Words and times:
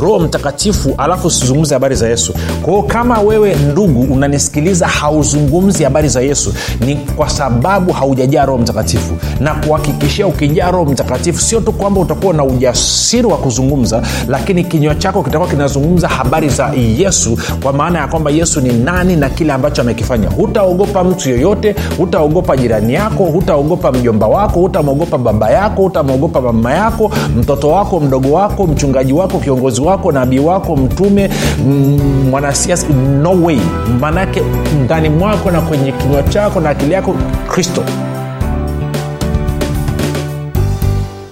roho 0.00 0.18
mtakatifu 0.18 0.94
alafu 0.98 1.26
usizungumze 1.26 1.74
habari 1.74 1.94
za 1.96 2.08
yesu. 2.08 2.34
Kwao 2.62 2.82
kama 2.82 3.20
wewe 3.20 3.54
ndugu 3.54 4.00
unanisikiliza 4.14 4.86
hauzungumzi 4.86 5.84
habari 5.84 6.08
za 6.08 6.20
yesu 6.20 6.54
ni 6.86 6.96
kwa 6.96 7.28
sababu 7.28 7.92
haujajaa 7.92 8.44
roho 8.46 8.58
mtakatifu. 8.58 9.14
Na 9.40 9.54
kuhakikishia 9.54 10.26
ukijaa 10.26 10.70
roho 10.70 10.84
mtakatifu 10.84 11.40
sio 11.40 11.60
tu 11.60 11.72
kwamba 11.72 12.00
utakuwa 12.00 12.34
na 12.34 12.44
ujasiri 12.44 13.26
wa 13.26 13.36
kuzungumza 13.36 14.02
lakini 14.28 14.64
kinywa 14.64 14.94
chako 14.94 15.22
kitakuwa 15.22 15.50
kinazungumza 15.50 16.08
habari 16.08 16.48
za 16.48 16.70
yesu 16.98 17.38
kwa 17.62 17.72
maana 17.72 17.98
ya 17.98 18.06
kwamba 18.08 18.30
yesu 18.30 18.60
ni 18.60 18.72
nani 18.72 19.16
na 19.16 19.30
kile 19.30 19.52
ambacho 19.52 19.82
amekifanya. 19.82 20.28
Hutaogopa 20.30 21.04
mtu 21.04 21.30
yoyote 21.30 21.74
hutaogopa 21.98 22.56
jirani 22.56 22.94
yako 22.94 23.24
hutaogopa 23.24 23.92
mjomba 23.92 24.26
wako 24.26 24.60
hutamwogopa 24.60 25.18
baba 25.18 25.50
yako 25.50 25.82
hutamwogopa 25.82 26.40
mama 26.40 26.72
yako 26.74 27.10
mtoto 27.36 27.68
wako 27.70 28.00
mdogo 28.00 28.32
wako 28.32 28.66
mchungaji 28.66 29.12
wako 29.12 29.38
kiongozi 29.38 29.80
wako 29.82 30.12
nabii 30.12 30.38
wako 30.38 30.76
mtume 30.76 31.30
mm, 31.66 32.00
mwanasiasa 32.30 32.86
no 33.22 33.42
way. 33.42 33.58
Maanake 34.00 34.42
ndani 34.84 35.08
mwako 35.08 35.50
na 35.50 35.60
kwenye 35.60 35.92
kinywa 35.92 36.22
chako 36.22 36.60
na 36.60 36.70
akili 36.70 36.92
yako 36.92 37.14
kristo 37.48 37.84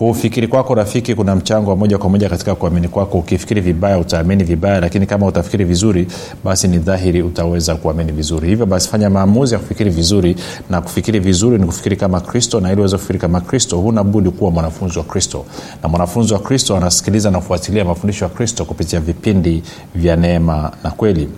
kufikiri 0.00 0.48
kwako 0.48 0.74
rafiki 0.74 1.14
kuna 1.14 1.36
mchango 1.36 1.70
wa 1.70 1.76
moja 1.76 1.98
kwa 1.98 2.10
moja 2.10 2.28
katika 2.28 2.54
kuamini 2.54 2.88
kwako. 2.88 3.18
Ukifikiri 3.18 3.60
vibaya 3.60 3.98
utaamini 3.98 4.44
vibaya 4.44 4.80
lakini 4.80 5.06
kama 5.06 5.26
utafikiri 5.26 5.64
vizuri 5.64 6.06
basi 6.44 6.68
ni 6.68 6.78
dhahiri 6.78 7.22
utaweza 7.22 7.74
kuamini 7.76 8.12
vizuri. 8.12 8.48
Hivyo 8.48 8.66
basi 8.66 8.88
fanya 8.88 9.10
maamuzi 9.10 9.54
ya 9.54 9.60
kufikiri 9.60 9.90
vizuri 9.90 10.36
na 10.70 10.80
kufikiri 10.80 11.18
vizuri 11.20 11.58
ni 11.58 11.66
kufikiri 11.66 11.96
kama 11.96 12.20
kristo 12.20 12.60
na 12.60 12.72
ili 12.72 12.80
uweze 12.80 12.96
kufikiri 12.96 13.18
kama 13.18 13.40
kristo 13.40 13.76
huna 13.78 14.04
budi 14.04 14.30
kuwa 14.30 14.50
mwanafunzi 14.50 14.98
wa 14.98 15.04
kristo. 15.04 15.44
Na 15.82 15.88
mwanafunzi 15.88 16.32
wa 16.32 16.38
kristo 16.40 16.76
anasikiliza 16.76 17.30
na 17.30 17.38
kufuatilia 17.38 17.84
mafundisho 17.84 18.24
ya 18.24 18.28
kristo 18.30 18.64
kupitia 18.64 19.00
vipindi 19.00 19.62
vya 19.94 20.16
neema 20.16 20.72
na 20.84 20.90
kweli 20.90 21.28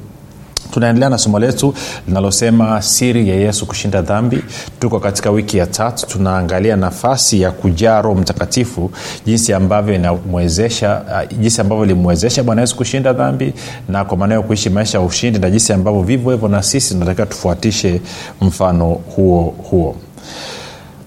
tunaendelea 0.73 1.09
na 1.09 1.19
somo 1.19 1.39
letu 1.39 1.75
linalosema 2.09 2.83
siri 2.83 3.29
ya 3.29 3.35
yesu 3.35 3.67
kushinda 3.67 4.03
dhambi. 4.03 4.39
Tuko 4.81 5.01
katika 5.01 5.31
wiki 5.31 5.59
ya 5.59 5.67
tatu 5.67 6.07
tunaangalia 6.07 6.77
nafasi 6.77 7.41
ya 7.41 7.51
kujaa 7.51 8.03
roho 8.03 8.15
mtakatifu 8.21 8.91
jinsi 9.27 9.53
ambavyo 9.53 9.95
inamwezesha 9.95 11.03
uh, 11.33 11.39
jinsi 11.39 11.61
ambavyo 11.61 11.85
ilimwezesha 11.85 12.43
bwana 12.43 12.61
yesu 12.61 12.77
kushinda 12.77 13.13
dhambi 13.13 13.53
na 13.89 14.05
kwa 14.05 14.17
maana 14.17 14.35
hiyo 14.35 14.47
kuishi 14.47 14.71
maisha 14.71 14.99
ya 14.99 15.05
ushindi 15.05 15.39
na 15.39 15.51
jinsi 15.51 15.73
ambavyo 15.73 16.03
vivyo 16.03 16.31
hivyo 16.33 16.49
na 16.49 16.63
sisi 16.63 16.95
tunatakiwa 16.95 17.27
tufuatishe 17.27 18.01
mfano 18.41 18.87
huo 18.87 19.55
huo 19.71 19.97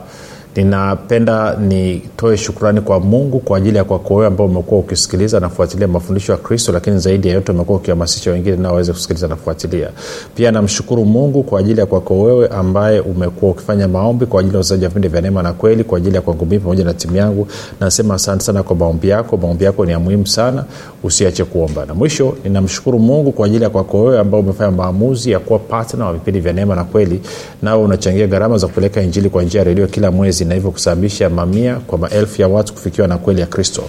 ninapenda 0.56 1.54
nitoe 1.56 2.36
shukrani 2.36 2.80
kwa 2.80 3.00
mungu 3.00 3.38
kwa 3.40 3.58
ajili 3.58 3.76
ya 3.76 3.84
kwako 3.84 4.14
wewe 4.14 4.26
ambao 4.26 4.46
umekuwa 4.46 4.80
ukisikiliza 4.80 5.40
na 5.40 5.48
kufuatilia 5.48 5.88
mafundisho 5.88 6.32
ya 6.32 6.38
kristo 6.38 6.72
lakini 6.72 6.98
zaidi 6.98 7.28
ya 7.28 7.34
yote 7.34 7.52
umekuwa 7.52 7.78
ukihamasisha 7.78 8.30
wengine 8.30 8.56
nao 8.56 8.70
waweze 8.72 8.92
kusikiliza 8.92 9.28
na 9.28 9.36
kufuatilia. 9.36 9.88
Pia 10.34 10.52
namshukuru 10.52 11.04
mungu 11.04 11.42
kwa 11.42 11.60
ajili 11.60 11.80
ya 11.80 11.86
kwako 11.86 12.22
wewe 12.22 12.48
ambaye 12.48 13.00
umekuwa 13.00 13.50
ukifanya 13.52 13.88
maombi 13.88 14.26
kwa 14.26 14.40
ajili 14.40 14.54
ya 14.54 14.60
uzaji 14.60 14.82
wa 14.82 14.88
vipindi 14.88 15.08
vya 15.08 15.20
neema 15.20 15.42
na 15.42 15.52
kweli 15.52 15.84
kwa 15.84 15.98
ajili 15.98 16.14
ya 16.16 16.22
kwangu 16.22 16.46
mii 16.46 16.58
pamoja 16.58 16.84
na 16.84 16.94
timu 16.94 17.16
yangu. 17.16 17.48
Nasema 17.80 18.14
asante 18.14 18.44
sana 18.44 18.62
kwa 18.62 18.76
maombi 18.76 19.08
yako. 19.08 19.36
Maombi 19.36 19.64
yako 19.64 19.86
ni 19.86 19.92
ya 19.92 19.98
muhimu 20.00 20.26
sana. 20.26 20.64
Usiache 21.02 21.44
kuomba. 21.44 21.86
Na 21.86 21.94
mwisho 21.94 22.34
ninamshukuru 22.44 22.98
mungu 22.98 23.32
kwa 23.32 23.46
ajili 23.46 23.64
ya 23.64 23.70
kwako 23.70 24.02
wewe 24.02 24.18
ambao 24.18 24.40
umefanya 24.40 24.70
maamuzi 24.70 25.30
ya 25.30 25.38
kuwa 25.38 25.58
patna 25.58 26.06
wa 26.06 26.12
vipindi 26.12 26.40
vya 26.40 26.52
neema 26.52 26.74
na 26.74 26.84
kweli 26.84 27.20
nawe 27.62 27.82
unachangia 27.84 28.26
gharama 28.26 28.58
za 28.58 28.66
kupeleka 28.66 29.02
injili 29.02 29.28
kwa 29.30 29.42
njia 29.42 29.58
ya 29.60 29.64
redio 29.64 29.86
kila 29.86 30.10
mwezi 30.10 30.44
na 30.46 30.54
hivyo 30.54 30.70
kusababisha 30.70 31.30
mamia 31.30 31.74
kwa 31.74 31.98
maelfu 31.98 32.42
ya 32.42 32.48
watu 32.48 32.72
kufikiwa 32.74 33.08
na 33.08 33.18
kweli 33.18 33.40
ya 33.40 33.46
kristo. 33.46 33.82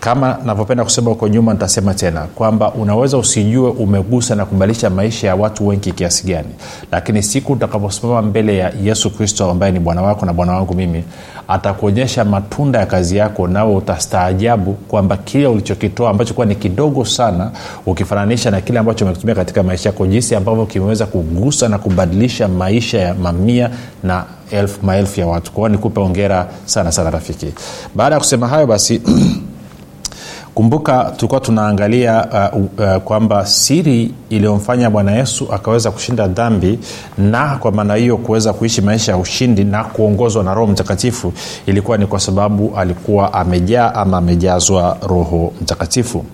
Kama 0.00 0.38
navyopenda 0.44 0.84
kusema 0.84 1.10
huko 1.10 1.28
nyuma 1.28 1.52
nitasema 1.52 1.94
tena 1.94 2.20
kwamba 2.20 2.72
unaweza 2.72 3.18
usijue 3.18 3.70
umegusa 3.70 4.34
na 4.34 4.44
kubadilisha 4.46 4.90
maisha 4.90 5.26
ya 5.26 5.34
watu 5.36 5.66
wengi 5.66 5.92
kiasi 5.92 6.26
gani. 6.26 6.48
Lakini 6.92 7.22
siku 7.22 7.52
utakaposimama 7.52 8.22
mbele 8.22 8.56
ya 8.56 8.72
yesu 8.84 9.10
kristo 9.10 9.50
ambaye 9.50 9.72
ni 9.72 9.78
bwana 9.80 10.02
wako 10.02 10.26
na 10.26 10.32
bwana 10.32 10.52
wangu 10.52 10.74
mimi 10.74 11.04
atakuonyesha 11.48 12.24
matunda 12.24 12.78
ya 12.78 12.86
kazi 12.86 13.16
yako 13.16 13.48
nawe 13.48 13.74
utastaajabu 13.76 14.72
kwamba 14.72 15.16
kile 15.16 15.46
ulichokitoa 15.46 16.10
ambacho 16.10 16.34
kuwa 16.34 16.46
ni 16.46 16.54
kidogo 16.54 17.04
sana 17.04 17.50
ukifananisha 17.86 18.50
na 18.50 18.60
kile 18.60 18.78
ambacho 18.78 19.04
umekitumia 19.04 19.34
katika 19.34 19.62
maisha 19.62 19.88
yako 19.88 20.06
jinsi 20.06 20.34
ambavyo 20.34 20.66
kimeweza 20.66 21.06
kugusa 21.06 21.68
na 21.68 21.78
kubadilisha 21.78 22.48
maisha 22.48 22.98
ya 22.98 23.14
mamia 23.14 23.70
na 24.02 24.24
elfu 24.52 24.86
maelfu 24.86 25.20
ya 25.20 25.26
watu. 25.26 25.52
Kwao 25.52 25.68
nikupe 25.68 26.00
ongera 26.00 26.48
sana 26.64 26.92
sana 26.92 27.10
rafiki. 27.10 27.52
Baada 27.94 28.14
ya 28.14 28.20
kusema 28.20 28.48
hayo 28.48 28.66
basi 28.66 29.02
kumbuka 30.54 31.12
tulikuwa 31.16 31.40
tunaangalia 31.40 32.26
uh, 32.52 32.60
uh, 32.60 32.96
kwamba 32.96 33.46
siri 33.46 34.14
iliyomfanya 34.30 34.90
bwana 34.90 35.12
yesu 35.12 35.48
akaweza 35.52 35.90
kushinda 35.90 36.28
dhambi 36.28 36.78
na 37.18 37.56
kwa 37.56 37.72
maana 37.72 37.94
hiyo 37.94 38.16
kuweza 38.16 38.52
kuishi 38.52 38.80
maisha 38.80 39.12
ya 39.12 39.18
ushindi 39.18 39.64
na 39.64 39.84
kuongozwa 39.84 40.44
na 40.44 40.54
roho 40.54 40.72
mtakatifu 40.72 41.32
ilikuwa 41.66 41.98
ni 41.98 42.06
kwa 42.06 42.20
sababu 42.20 42.72
alikuwa 42.76 43.32
amejaa 43.34 43.94
ama 43.94 44.18
amejazwa 44.18 44.96
roho 45.02 45.52
mtakatifu 45.62 46.24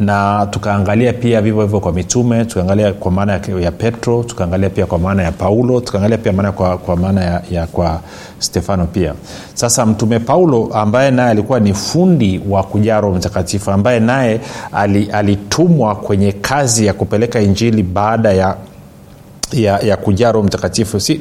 na 0.00 0.46
tukaangalia 0.50 1.12
pia 1.12 1.42
vivyo 1.42 1.62
hivyo 1.62 1.80
kwa 1.80 1.92
mitume 1.92 2.44
tukaangalia 2.44 2.92
kwa 2.92 3.10
maana 3.10 3.32
ya, 3.32 3.40
ya 3.60 3.72
petro 3.72 4.22
tukaangalia 4.22 4.70
pia 4.70 4.86
kwa 4.86 4.98
maana 4.98 5.22
ya 5.22 5.32
paulo 5.32 5.80
tukaangalia 5.80 6.18
pia 6.18 6.32
maana 6.32 6.52
kwa, 6.52 6.78
kwa 6.78 6.96
maana 6.96 7.24
ya, 7.24 7.42
ya 7.50 7.66
kwa 7.66 8.00
stefano 8.38 8.86
pia. 8.86 9.14
Sasa 9.54 9.86
mtume 9.86 10.18
paulo 10.18 10.70
ambaye 10.74 11.10
naye 11.10 11.30
alikuwa 11.30 11.60
ni 11.60 11.74
fundi 11.74 12.40
wa 12.48 12.62
kujaa 12.62 13.00
roho 13.00 13.14
mtakatifu 13.14 13.70
ambaye 13.70 14.00
naye 14.00 14.40
alitumwa 15.12 15.94
kwenye 15.94 16.32
kazi 16.32 16.86
ya 16.86 16.92
kupeleka 16.92 17.40
injili 17.40 17.82
baada 17.82 18.32
ya 18.32 18.56
ya, 19.52 19.78
ya 19.78 19.96
kujaa 19.96 20.32
mtakatifu. 20.32 21.00
Si 21.00 21.20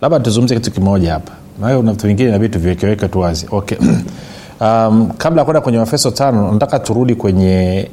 labda 0.00 0.20
tuzungumze 0.20 0.54
kitu 0.54 0.70
kimoja 0.70 1.12
hapa. 1.12 1.32
Na 1.60 1.80
vitu 1.80 2.06
vingine 2.06 2.48
tuviwekeweke 2.48 3.08
tu 3.08 3.20
wazi. 3.20 3.46
Okay. 3.50 3.78
Um, 4.60 5.10
kabla 5.18 5.40
ya 5.40 5.44
kwenda 5.44 5.60
kwenye 5.60 5.78
mafeso 5.78 6.10
tano 6.10 6.52
nataka 6.52 6.78
turudi 6.78 7.14
kwenye 7.14 7.88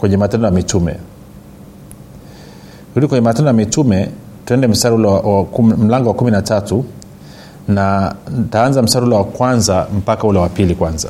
kwenye 0.00 0.16
matendo 0.16 0.46
ya 0.46 0.52
mitume. 0.52 0.96
Rudi 2.94 3.06
kwenye 3.06 3.20
matendo 3.24 3.46
ya 3.48 3.52
mitume 3.52 4.08
tuende 4.44 4.66
mstari 4.66 4.94
ule 4.94 5.08
mlango 5.78 6.08
wa 6.08 6.14
kumi 6.14 6.30
na 6.30 6.42
tatu 6.42 6.84
na 7.68 8.14
ntaanza 8.38 8.82
mstari 8.82 9.06
ule 9.06 9.14
wa 9.16 9.24
kwanza 9.24 9.86
mpaka 9.98 10.26
ule 10.26 10.38
wa 10.38 10.48
pili 10.48 10.74
kwanza. 10.74 11.08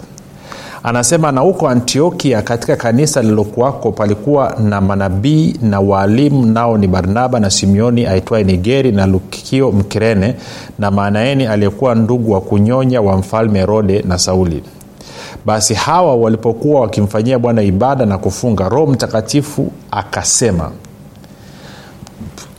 Anasema 0.83 1.33
na 1.33 1.41
huko 1.41 1.69
antiokia 1.69 2.43
katika 2.43 2.77
kanisa 2.77 3.23
lililokuwako 3.23 3.93
palikuwa 3.93 4.57
na 4.65 4.81
manabii 4.81 5.57
na 5.63 5.81
waalimu 5.81 6.47
nao 6.47 6.79
ni 6.79 6.87
barnaba 6.87 7.41
na 7.41 7.51
simeoni 7.51 8.07
aitwaye 8.07 8.45
nigeri 8.45 8.93
na 8.93 9.07
lukio 9.07 9.73
mkirene 9.73 10.35
na 10.79 10.91
maanaeni 10.91 11.47
aliyekuwa 11.47 11.95
ndugu 11.95 12.33
wa 12.33 12.41
kunyonya 12.41 13.01
wa 13.01 13.17
mfalme 13.17 13.59
herode 13.59 14.03
na 14.03 14.19
sauli 14.19 14.63
basi 15.47 15.75
hawa 15.75 16.15
walipokuwa 16.17 16.81
wakimfanyia 16.81 17.39
bwana 17.39 17.63
ibada 17.63 18.07
na 18.07 18.19
kufunga 18.19 18.69
roho 18.69 18.87
mtakatifu 18.87 19.73
akasema 19.91 20.71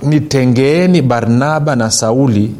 nitengeeni 0.03 1.01
barnaba 1.01 1.75
na 1.75 1.91
sauli 1.91 2.55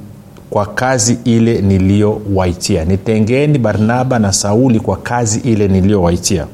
kwa 0.50 0.66
kazi 0.66 1.18
ile 1.24 1.62
niliyowaitia. 1.62 2.86
Nitengeeni 2.86 3.58
barnaba 3.60 4.20
na 4.20 4.34
sauli 4.34 4.80
kwa 4.80 4.98
kazi 4.98 5.40
ile 5.40 5.68
niliyowaitia. 5.68 6.46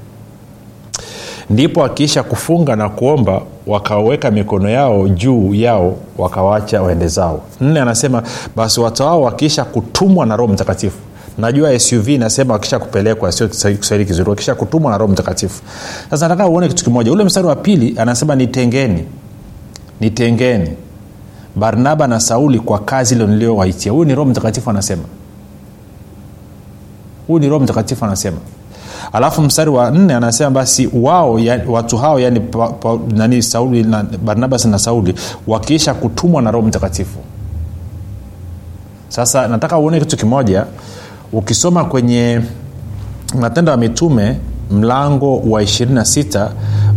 Ndipo 1.50 1.84
akiisha 1.86 2.24
kufunga 2.24 2.76
na 2.76 2.90
kuomba 2.90 3.42
wakaweka 3.68 4.32
mikono 4.32 4.70
yao 4.70 5.08
juu 5.10 5.54
yao 5.54 5.96
wakawacha 6.18 6.82
waende 6.82 7.08
zao. 7.08 7.42
Nne 7.62 7.80
anasema 7.82 8.24
basi 8.56 8.80
watu 8.80 9.04
hao 9.04 9.22
wakiisha 9.22 9.66
kutumwa 9.66 10.26
na 10.26 10.36
roho 10.36 10.54
mtakatifu 10.54 10.98
najua 11.38 11.80
suv 11.80 12.08
inasema 12.10 12.54
wakisha 12.54 12.80
kupelekwa 12.80 13.32
sio 13.32 13.48
kiswahili 13.48 14.06
kizuri 14.06 14.30
wakisha 14.30 14.56
kutumwa 14.56 14.92
na 14.92 14.98
roho 14.98 15.12
mtakatifu. 15.12 15.62
Sasa 16.10 16.28
nataka 16.28 16.48
uone 16.50 16.68
kitu 16.68 16.84
kimoja. 16.84 17.12
Ule 17.12 17.24
mstari 17.24 17.48
wa 17.48 17.56
pili 17.56 17.96
anasema 18.00 18.36
nitengeni 18.36 19.04
nitengeni 20.00 20.70
barnaba 21.56 22.08
na 22.08 22.20
sauli 22.20 22.60
kwa 22.60 22.80
kazi 22.80 23.16
ilo 23.16 23.28
niliyowaitia 23.28 23.92
huyu 23.92 24.06
ni 24.06 24.16
roho 24.16 24.30
mtakatifu 24.30 24.70
anasema. 24.70 25.04
Huyu 27.28 27.40
ni 27.40 27.50
roho 27.50 27.64
mtakatifu 27.64 28.06
anasema. 28.06 28.38
Alafu 29.14 29.42
mstari 29.42 29.70
wa 29.70 29.92
nne 29.92 30.14
anasema 30.14 30.50
basi 30.50 30.90
wao 30.94 31.40
ya, 31.40 31.62
watu 31.68 31.98
hao 31.98 32.20
yani 32.20 32.40
pa, 32.40 32.68
pa, 32.70 33.00
nani 33.16 33.44
sauli 33.44 33.84
na 33.84 34.04
barnabas 34.04 34.66
na 34.66 34.80
sauli 34.80 35.16
wakiisha 35.48 35.94
kutumwa 35.94 36.42
na 36.42 36.52
roho 36.52 36.68
mtakatifu. 36.68 37.18
Sasa 39.10 39.48
nataka 39.48 39.78
uone 39.78 40.00
kitu 40.00 40.18
kimoja 40.18 40.66
ukisoma 41.34 41.86
kwenye 41.86 42.42
matendo 43.40 43.72
ya 43.72 43.78
mitume 43.78 44.38
mlango 44.72 45.38
wa 45.40 45.62
26 45.64 46.50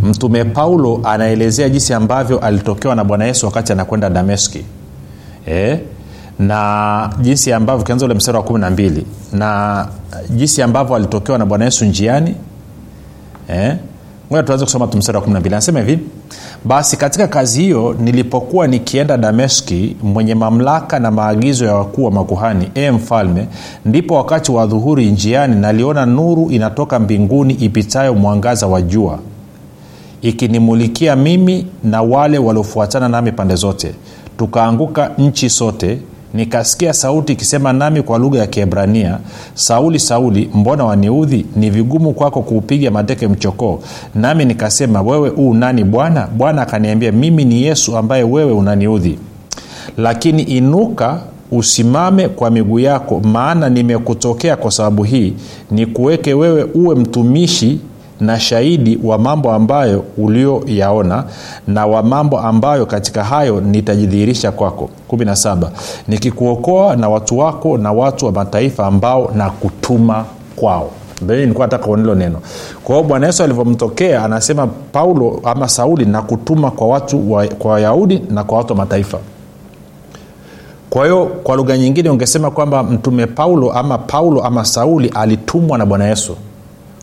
mtume 0.03 0.45
paulo 0.45 1.01
anaelezea 1.03 1.69
jinsi 1.69 1.93
ambavyo 1.93 2.39
alitokewa 2.39 2.95
na 2.95 3.03
bwana 3.03 3.25
yesu 3.25 3.45
wakati 3.45 3.71
anakwenda 3.71 4.09
dameski 4.09 4.65
e? 5.47 5.79
na 6.39 7.09
jinsi 7.21 7.53
ambavyo 7.53 7.81
ukianza 7.81 8.05
ule 8.05 8.13
mstari 8.13 8.37
wa 8.37 8.43
kumi 8.43 8.59
na 8.59 8.69
mbili 8.69 9.05
na 9.33 9.87
jinsi 10.29 10.61
ambavyo 10.61 10.95
alitokewa 10.95 11.37
na 11.37 11.45
bwana 11.45 11.65
yesu 11.65 11.85
njiani 11.85 12.35
eh? 13.47 13.75
Ngoja 14.31 14.43
tuanze 14.43 14.65
kusoma 14.65 14.87
tu 14.87 14.97
mstari 14.97 15.15
wa 15.15 15.21
kumi 15.21 15.33
na 15.33 15.39
mbili. 15.39 15.55
Anasema 15.55 15.79
hivi 15.79 15.99
basi 16.65 16.97
katika 16.97 17.27
kazi 17.27 17.61
hiyo 17.61 17.95
nilipokuwa 17.99 18.67
nikienda 18.67 19.17
dameski 19.17 19.95
mwenye 20.03 20.35
mamlaka 20.35 20.99
na 20.99 21.11
maagizo 21.11 21.65
ya 21.65 21.75
wakuu 21.75 22.03
wa 22.05 22.11
makuhani 22.11 22.71
e 22.75 22.91
mfalme 22.91 23.47
ndipo 23.85 24.15
wakati 24.15 24.51
wa 24.51 24.65
dhuhuri 24.67 25.11
njiani 25.11 25.55
naliona 25.55 26.05
nuru 26.05 26.49
inatoka 26.51 26.99
mbinguni 26.99 27.53
ipitayo 27.53 28.13
mwangaza 28.13 28.67
wa 28.67 28.81
jua 28.81 29.19
ikinimulikia 30.21 31.15
mimi 31.15 31.65
na 31.83 32.01
wale 32.01 32.37
waliofuatana 32.37 33.09
nami 33.09 33.31
pande 33.31 33.55
zote. 33.55 33.93
Tukaanguka 34.37 35.11
nchi 35.17 35.49
sote 35.49 35.99
nikasikia 36.33 36.93
sauti 36.93 37.33
ikisema 37.33 37.73
nami 37.73 38.01
kwa 38.01 38.17
lugha 38.17 38.39
ya 38.39 38.47
kiebrania 38.47 39.17
sauli 39.53 39.99
sauli 39.99 40.49
mbona 40.53 40.85
waniudhi? 40.85 41.45
Ni 41.55 41.69
vigumu 41.69 42.13
kwako 42.13 42.41
kuupiga 42.41 42.91
mateke 42.91 43.27
mchokoo. 43.27 43.79
Nami 44.15 44.45
nikasema 44.45 45.01
wewe 45.01 45.29
uu 45.29 45.53
nani 45.53 45.83
bwana? 45.83 46.27
Bwana 46.37 46.61
akaniambia 46.61 47.11
mimi 47.11 47.45
ni 47.45 47.63
yesu 47.63 47.97
ambaye 47.97 48.23
wewe 48.23 48.51
unaniudhi. 48.51 49.19
Lakini 49.97 50.43
inuka 50.43 51.19
usimame 51.51 52.27
kwa 52.27 52.49
miguu 52.51 52.79
yako 52.79 53.19
maana 53.19 53.69
nimekutokea 53.69 54.55
kwa 54.55 54.71
sababu 54.71 55.03
hii. 55.03 55.33
Nikuweke 55.71 56.33
wewe 56.33 56.63
uwe 56.63 56.95
mtumishi 56.95 57.79
na 58.21 58.39
shahidi 58.39 58.99
wa 59.03 59.17
mambo 59.17 59.51
ambayo 59.51 60.03
ulioyaona 60.17 61.23
na 61.67 61.85
wa 61.85 62.03
mambo 62.03 62.39
ambayo 62.39 62.85
katika 62.85 63.23
hayo 63.23 63.61
nitajidhihirisha 63.61 64.51
kwako. 64.51 64.89
17 65.11 65.67
nikikuokoa 66.07 66.95
na 66.95 67.09
watu 67.09 67.37
wako 67.37 67.77
na 67.77 67.91
watu 67.91 68.25
wa 68.25 68.31
mataifa 68.31 68.85
ambao 68.87 69.31
na 69.35 69.49
kutuma 69.49 70.25
kwao 70.55 70.91
nilikuwa 71.27 71.67
nataka 71.67 71.87
uonelo 71.87 72.15
neno. 72.15 72.39
Kwa 72.83 73.03
bwana 73.03 73.25
yesu 73.27 73.43
alivyomtokea 73.43 74.23
anasema 74.25 74.67
paulo 74.67 75.39
ama 75.43 75.67
sauli 75.67 76.05
na 76.05 76.21
kutuma 76.21 76.71
kwa 76.71 76.87
watu 76.87 77.31
wa, 77.31 77.47
kwa 77.47 77.71
wayahudi 77.71 78.21
na 78.29 78.43
kwa 78.43 78.57
watu 78.57 78.73
wa 78.73 78.77
mataifa. 78.77 79.17
Kwa 80.89 81.03
hiyo 81.05 81.25
kwa 81.25 81.55
lugha 81.55 81.77
nyingine 81.77 82.09
ungesema 82.09 82.51
kwamba 82.51 82.83
mtume 82.83 83.27
paulo 83.27 83.71
ama 83.73 83.97
paulo 83.97 84.43
ama 84.43 84.65
sauli 84.65 85.09
alitumwa 85.15 85.77
na 85.77 85.85
bwana 85.85 86.07
yesu 86.07 86.35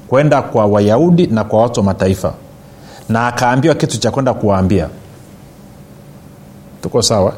kwenda 0.09 0.43
kwa 0.43 0.67
wayahudi 0.67 1.27
na 1.27 1.45
kwa 1.45 1.63
watu 1.63 1.81
wa 1.81 1.87
mataifa. 1.87 2.33
Na 3.09 3.27
akaambiwa 3.27 3.75
kitu 3.75 3.99
cha 3.99 4.11
kwenda 4.11 4.35
kuwaambia. 4.35 4.89
Tuko 6.83 7.03
sawa? 7.03 7.33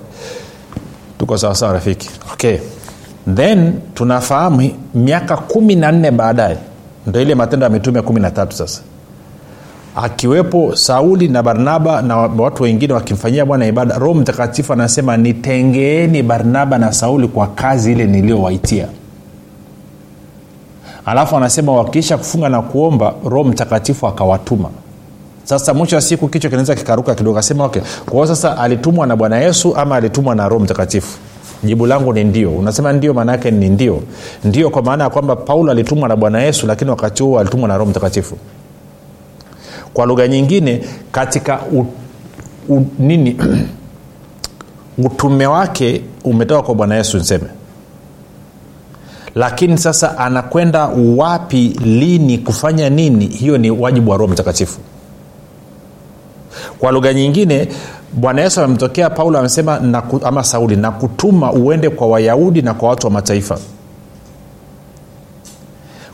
Tuko 1.19 1.39
sawa 1.39 1.55
sawa 1.55 1.73
rafiki? 1.73 2.11
Okay. 2.33 2.59
Then 3.35 3.73
tunafahamu 3.95 4.71
miaka 4.95 5.37
kumi 5.37 5.75
na 5.77 5.93
nne 5.93 6.11
baadaye. 6.11 6.57
Ndo 7.07 7.21
ile 7.21 7.35
matendo 7.35 7.65
ya 7.65 7.71
mitume 7.71 8.03
kumi 8.03 8.21
na 8.21 8.31
tatu 8.31 8.57
sasa. 8.57 8.81
Akiwepo 9.97 10.77
sauli 10.77 11.29
na 11.29 11.43
barnaba 11.43 12.03
na 12.03 12.17
watu 12.17 12.63
wengine 12.63 12.93
wakimfanyia 12.93 13.47
bwana 13.47 13.67
ibada 13.67 13.99
roho 13.99 14.15
mtakatifu 14.15 14.73
anasema 14.73 15.17
nitengeeni 15.17 16.23
barnaba 16.23 16.79
na 16.79 16.93
sauli 16.93 17.29
kwa 17.29 17.47
kazi 17.47 17.93
ile 17.93 18.05
niliyowaitia 18.05 18.87
alafu 21.07 21.37
anasema 21.37 21.73
wakiisha 21.73 22.19
kufunga 22.19 22.49
na 22.49 22.63
kuomba 22.63 23.15
roho 23.25 23.45
mtakatifu 23.45 24.07
akawatuma. 24.07 24.71
Sasa 25.45 25.75
mwisho 25.75 25.97
wa 25.97 26.03
siku 26.03 26.29
kichwa 26.29 26.51
kinaweza 26.51 26.75
kikaruka 26.75 27.15
kidogo 27.15 27.39
asema 27.39 27.65
okay 27.65 27.83
kwao 28.11 28.27
sasa 28.27 28.59
alitumwa 28.59 29.07
na 29.07 29.17
bwana 29.17 29.39
yesu 29.39 29.77
ama 29.77 29.97
alitumwa 29.97 30.35
na 30.35 30.49
roho 30.49 30.65
mtakatifu? 30.65 31.19
Jibu 31.65 31.87
langu 31.87 32.13
ni 32.13 32.25
ndio. 32.25 32.51
Unasema 32.51 32.93
ndio 32.93 33.15
maana 33.15 33.33
yake 33.33 33.51
ni 33.51 33.69
ndio. 33.69 34.03
Ndio 34.45 34.71
kwa 34.71 34.83
maana 34.83 35.05
ya 35.05 35.11
kwamba 35.11 35.37
paulo 35.37 35.73
alitumwa 35.73 36.09
na 36.09 36.17
bwana 36.17 36.43
yesu 36.43 36.67
lakini 36.67 36.91
wakati 36.91 37.23
huo 37.23 37.41
alitumwa 37.41 37.69
na 37.69 37.77
roho 37.79 37.91
mtakatifu. 37.91 38.37
Kwa 39.95 40.07
lugha 40.07 40.29
nyingine 40.29 40.81
katika 41.13 41.61
u, 41.73 41.87
u, 42.69 42.87
nini 42.99 43.37
utume 45.07 45.47
wake 45.47 46.03
umetoka 46.25 46.63
kwa 46.63 46.75
bwana 46.75 46.95
yesu 46.97 47.19
niseme 47.19 47.47
lakini 49.35 49.79
sasa 49.79 50.19
anakwenda 50.19 50.87
wapi 51.17 51.69
lini 51.85 52.39
kufanya 52.39 52.91
nini? 52.91 53.27
Hiyo 53.27 53.59
ni 53.59 53.71
wajibu 53.71 54.11
wa 54.11 54.17
roho 54.17 54.33
mtakatifu. 54.33 54.81
Kwa 56.79 56.93
lugha 56.93 57.13
nyingine 57.15 57.69
bwana 58.13 58.43
yesu 58.43 58.61
amemtokea 58.61 59.11
paulo 59.11 59.39
amesema 59.39 59.81
ama 60.25 60.45
sauli 60.45 60.77
na 60.77 60.91
kutuma 60.91 61.53
uende 61.53 61.91
kwa 61.91 62.09
wayahudi 62.09 62.63
na 62.63 62.75
kwa 62.75 62.89
watu 62.89 63.07
wa 63.07 63.13
mataifa. 63.13 63.59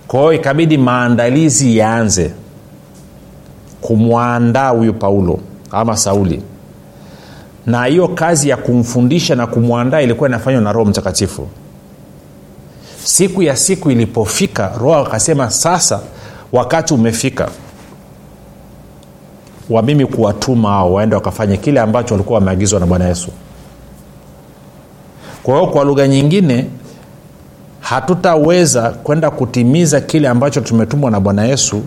Kwa 0.09 0.35
ikabidi 0.35 0.79
maandalizi 0.79 1.77
yaanze 1.77 2.31
kumwandaa 3.81 4.69
huyu 4.69 4.95
paulo 4.95 5.39
ama 5.71 5.97
sauli. 5.97 6.43
Na 7.67 7.85
hiyo 7.85 8.09
kazi 8.09 8.49
ya 8.49 8.57
kumfundisha 8.57 9.35
na 9.35 9.47
kumwandaa 9.47 10.01
ilikuwa 10.01 10.29
inafanywa 10.29 10.61
na 10.61 10.73
roho 10.73 10.91
mtakatifu 10.91 11.49
siku 13.07 13.43
ya 13.43 13.57
siku 13.57 13.91
ilipofika 13.91 14.73
roho 14.79 14.95
akasema 14.97 15.51
sasa 15.51 16.01
wakati 16.53 16.95
umefika 16.95 17.49
wa 19.71 19.83
mimi 19.83 20.07
kuwatuma 20.07 20.73
ao 20.73 20.93
waende 20.93 21.15
wakafanye 21.15 21.57
kile 21.57 21.81
ambacho 21.81 22.15
walikuwa 22.15 22.39
wameagizwa 22.39 22.81
na 22.81 22.87
bwana 22.87 23.09
yesu. 23.09 23.29
Kwa 25.43 25.55
hiyo 25.59 25.67
kwa 25.73 25.85
lugha 25.85 26.09
nyingine 26.09 26.67
hatutaweza 27.81 28.91
kwenda 28.91 29.31
kutimiza 29.31 30.01
kile 30.01 30.29
ambacho 30.29 30.61
tumetumwa 30.61 31.11
na 31.11 31.21
bwana 31.21 31.45
yesu 31.45 31.83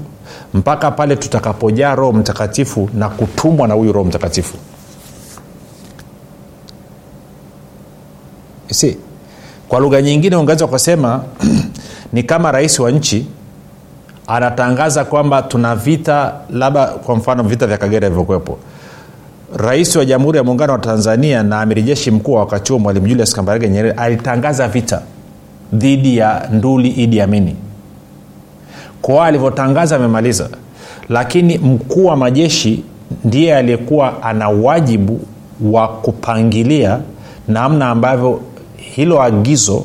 mpaka 0.53 0.91
pale 0.91 1.15
tutakapojaa 1.15 1.95
roho 1.95 2.13
mtakatifu 2.13 2.89
na 2.93 3.09
kutumwa 3.09 3.67
na 3.67 3.73
huyu 3.73 3.91
roho 3.91 4.05
mtakatifu. 4.07 4.57
Si 8.71 8.97
kwa 9.69 9.79
lugha 9.79 10.01
nyingine 10.01 10.35
ungeweza 10.35 10.65
ukasema 10.65 11.23
ni 12.13 12.23
kama 12.23 12.51
rais 12.51 12.79
wa 12.79 12.91
nchi 12.91 13.25
anatangaza 14.27 15.05
kwamba 15.05 15.41
tuna 15.41 15.75
vita 15.75 16.33
labda 16.49 16.85
kwa 16.87 17.15
mfano 17.15 17.43
vita 17.43 17.67
vya 17.67 17.77
kagera 17.77 18.07
vilivyokuwepo. 18.09 18.57
Rais 19.57 19.95
wa 19.95 20.05
jamhuri 20.05 20.37
ya 20.37 20.43
muungano 20.43 20.73
wa 20.73 20.79
tanzania 20.79 21.43
na 21.43 21.61
amiri 21.61 21.81
jeshi 21.83 22.11
mkuu 22.11 22.33
wa 22.33 22.39
wakati 22.39 22.71
huo 22.71 22.79
mwalimu 22.79 23.07
julius 23.07 23.35
kambarage 23.35 23.69
nyerere 23.69 23.91
alitangaza 23.95 24.67
vita 24.67 25.01
dhidi 25.73 26.17
ya 26.17 26.49
nduli 26.51 26.89
idi 26.89 27.21
amini 27.21 27.55
kwao 29.01 29.23
alivyotangaza 29.23 29.95
amemaliza. 29.95 30.49
Lakini 31.09 31.57
mkuu 31.57 32.05
wa 32.05 32.15
majeshi 32.15 32.83
ndiye 33.25 33.55
aliyekuwa 33.57 34.23
ana 34.23 34.49
wajibu 34.49 35.19
wa 35.61 35.87
kupangilia 35.87 36.99
namna 37.47 37.89
ambavyo 37.89 38.41
hilo 38.95 39.21
agizo 39.21 39.83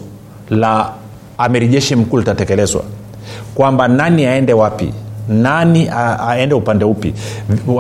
la 0.51 0.91
amiri 1.39 1.69
jeshi 1.69 1.97
mkuu 1.97 2.19
litatekelezwa. 2.19 2.83
Kwamba 3.55 3.89
nani 3.89 4.27
aende 4.27 4.53
wapi 4.53 4.93
nani 5.29 5.89
aende 6.29 6.55
upande 6.55 6.85
upi 6.85 7.15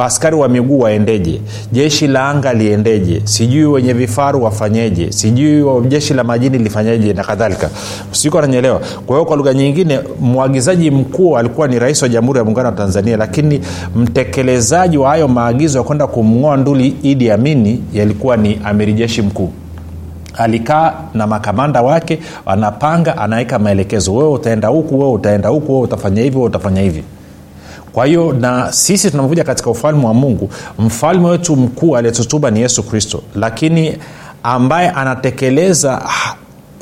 askari 0.03 0.37
wa 0.37 0.49
miguu 0.49 0.79
waendeje 0.81 1.41
jeshi 1.73 2.07
la 2.07 2.29
anga 2.29 2.53
liendeje 2.53 3.21
sijui 3.25 3.65
wenye 3.65 3.93
vifaru 3.93 4.43
wafanyeje 4.45 5.13
sijui 5.13 5.65
jeshi 5.89 6.15
la 6.15 6.25
majini 6.25 6.59
lifanyeje 6.59 7.13
na 7.13 7.25
kadhalika. 7.25 7.71
Siko 8.11 8.41
nanyelewa. 8.41 8.79
Kwa 9.07 9.17
hiyo 9.17 9.25
kwa 9.27 9.37
lugha 9.37 9.55
nyingine 9.55 10.01
mwagizaji 10.21 10.91
mkuu 10.91 11.37
alikuwa 11.39 11.69
ni 11.69 11.79
rais 11.79 12.03
wa 12.03 12.09
jamhuri 12.09 12.39
ya 12.39 12.45
muungano 12.45 12.69
wa 12.69 12.75
tanzania 12.75 13.17
lakini 13.17 13.61
mtekelezaji 13.97 14.99
wa 14.99 15.09
hayo 15.09 15.29
maagizo 15.29 15.79
ya 15.79 15.85
kwenda 15.85 16.07
kumng'oa 16.07 16.57
nduli 16.57 16.97
idi 17.03 17.31
amini 17.31 17.83
yalikuwa 17.93 18.37
ni 18.37 18.61
amiri 18.65 18.93
jeshi 18.93 19.23
mkuu 19.23 19.51
alikaa 20.37 20.95
na 21.15 21.27
makamanda 21.27 21.83
wake 21.83 22.21
anapanga 22.47 23.19
anaweka 23.19 23.59
maelekezo. 23.59 24.15
Wewe 24.15 24.31
utaenda 24.31 24.69
huku 24.69 24.99
wewe 24.99 25.13
utaenda 25.13 25.49
huku 25.49 25.73
wewe 25.73 25.85
utafanya 25.85 26.23
hivi 26.23 26.37
wewe 26.37 26.49
utafanya 26.49 26.81
hivi. 26.81 27.05
Kwa 27.93 28.07
hiyo 28.07 28.33
na 28.33 28.73
sisi 28.73 29.11
tunapokuja 29.11 29.45
katika 29.45 29.71
ufalme 29.71 30.07
wa 30.07 30.15
mungu 30.15 30.51
mfalme 30.79 31.29
wetu 31.29 31.57
mkuu 31.57 31.97
aliyetutuba 31.97 32.51
ni 32.51 32.61
yesu 32.61 32.83
kristo. 32.83 33.23
Lakini 33.35 33.99
ambaye 34.43 34.91
anatekeleza 34.91 36.03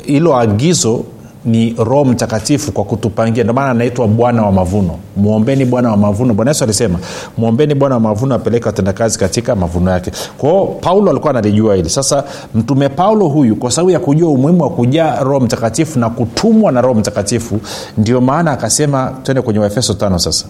hilo 0.05 0.37
agizo 0.37 1.03
ni 1.45 1.75
roho 1.77 2.05
mtakatifu 2.05 2.71
kwa 2.71 2.83
kutupangia. 2.83 3.43
Ndio 3.43 3.53
maana 3.53 3.71
anaitwa 3.71 4.07
bwana 4.07 4.43
wa 4.45 4.51
mavuno. 4.51 4.95
Mwombeni 5.17 5.65
bwana 5.65 5.91
wa 5.91 5.97
mavuno. 5.97 6.33
Bwana 6.33 6.51
yesu 6.51 6.63
alisema 6.63 6.99
mwombeni 7.37 7.75
bwana 7.75 7.95
wa 7.95 8.01
mavuno 8.01 8.35
apeleke 8.35 8.65
watendakazi 8.65 9.19
katika 9.19 9.55
mavuno 9.55 9.91
yake. 9.91 10.11
Kwao 10.37 10.65
paulo 10.65 11.11
alikuwa 11.11 11.31
analijua 11.31 11.75
hili. 11.75 11.89
Sasa 11.89 12.23
mtume 12.55 12.89
paulo 12.89 13.27
huyu 13.27 13.55
kwa 13.55 13.71
sababu 13.71 13.89
ya 13.91 13.99
kujua 13.99 14.29
umuhimu 14.29 14.63
wa 14.63 14.69
kujaa 14.69 15.19
roho 15.23 15.39
mtakatifu 15.39 15.99
na 15.99 16.09
kutumwa 16.09 16.71
na 16.71 16.81
roho 16.81 16.99
mtakatifu 16.99 17.59
ndio 17.97 18.21
maana 18.21 18.51
akasema 18.51 19.11
twende 19.23 19.41
kwenye 19.41 19.59
waefeso 19.59 19.93
tano 19.93 20.19
sasa. 20.19 20.45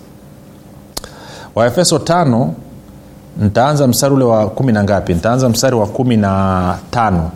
Waefeso 1.56 2.00
tano 2.00 2.54
ntaanza 3.42 3.88
mstari 3.88 4.14
ule 4.16 4.26
wa 4.26 4.50
kumi 4.50 4.72
na 4.74 4.84
ngapi? 4.84 5.14
Ntaanza 5.14 5.50
mstari 5.50 5.76
wa 5.76 5.88
kumi 5.88 6.18
na 6.18 6.76
tano 6.92 7.32